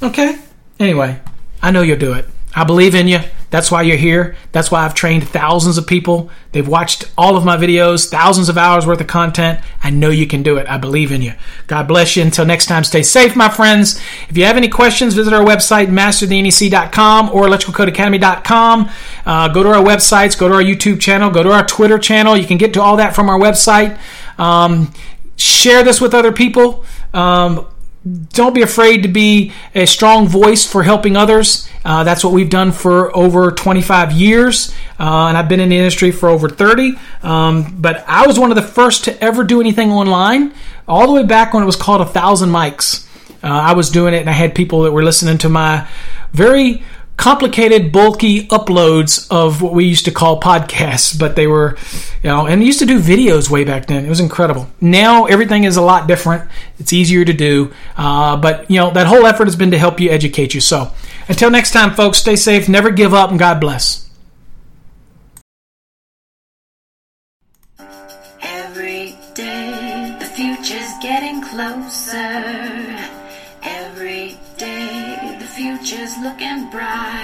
[0.00, 0.38] Okay?
[0.78, 1.18] Anyway,
[1.60, 2.26] I know you'll do it.
[2.54, 3.18] I believe in you.
[3.50, 4.36] That's why you're here.
[4.52, 6.30] That's why I've trained thousands of people.
[6.52, 9.60] They've watched all of my videos, thousands of hours worth of content.
[9.82, 10.66] I know you can do it.
[10.68, 11.34] I believe in you.
[11.66, 12.22] God bless you.
[12.22, 14.00] Until next time, stay safe, my friends.
[14.28, 18.90] If you have any questions, visit our website, masterthenec.com or electricalcodeacademy.com.
[19.26, 22.36] Uh, go to our websites, go to our YouTube channel, go to our Twitter channel.
[22.36, 23.98] You can get to all that from our website.
[24.42, 24.92] Um,
[25.36, 26.84] share this with other people.
[27.14, 27.66] Um,
[28.32, 31.68] don't be afraid to be a strong voice for helping others.
[31.84, 35.78] Uh, that's what we've done for over 25 years, uh, and I've been in the
[35.78, 36.94] industry for over 30.
[37.22, 40.52] Um, but I was one of the first to ever do anything online,
[40.88, 43.06] all the way back when it was called a thousand mics.
[43.44, 45.88] Uh, I was doing it, and I had people that were listening to my
[46.32, 46.82] very
[47.16, 51.76] complicated, bulky uploads of what we used to call podcasts, but they were,
[52.22, 54.04] you know, and used to do videos way back then.
[54.04, 54.68] It was incredible.
[54.80, 56.48] Now everything is a lot different.
[56.78, 60.00] It's easier to do, uh, but you know that whole effort has been to help
[60.00, 60.60] you educate you.
[60.60, 60.92] So
[61.28, 64.11] until next time, folks, stay safe, never give up, and God bless.
[76.72, 77.21] Looking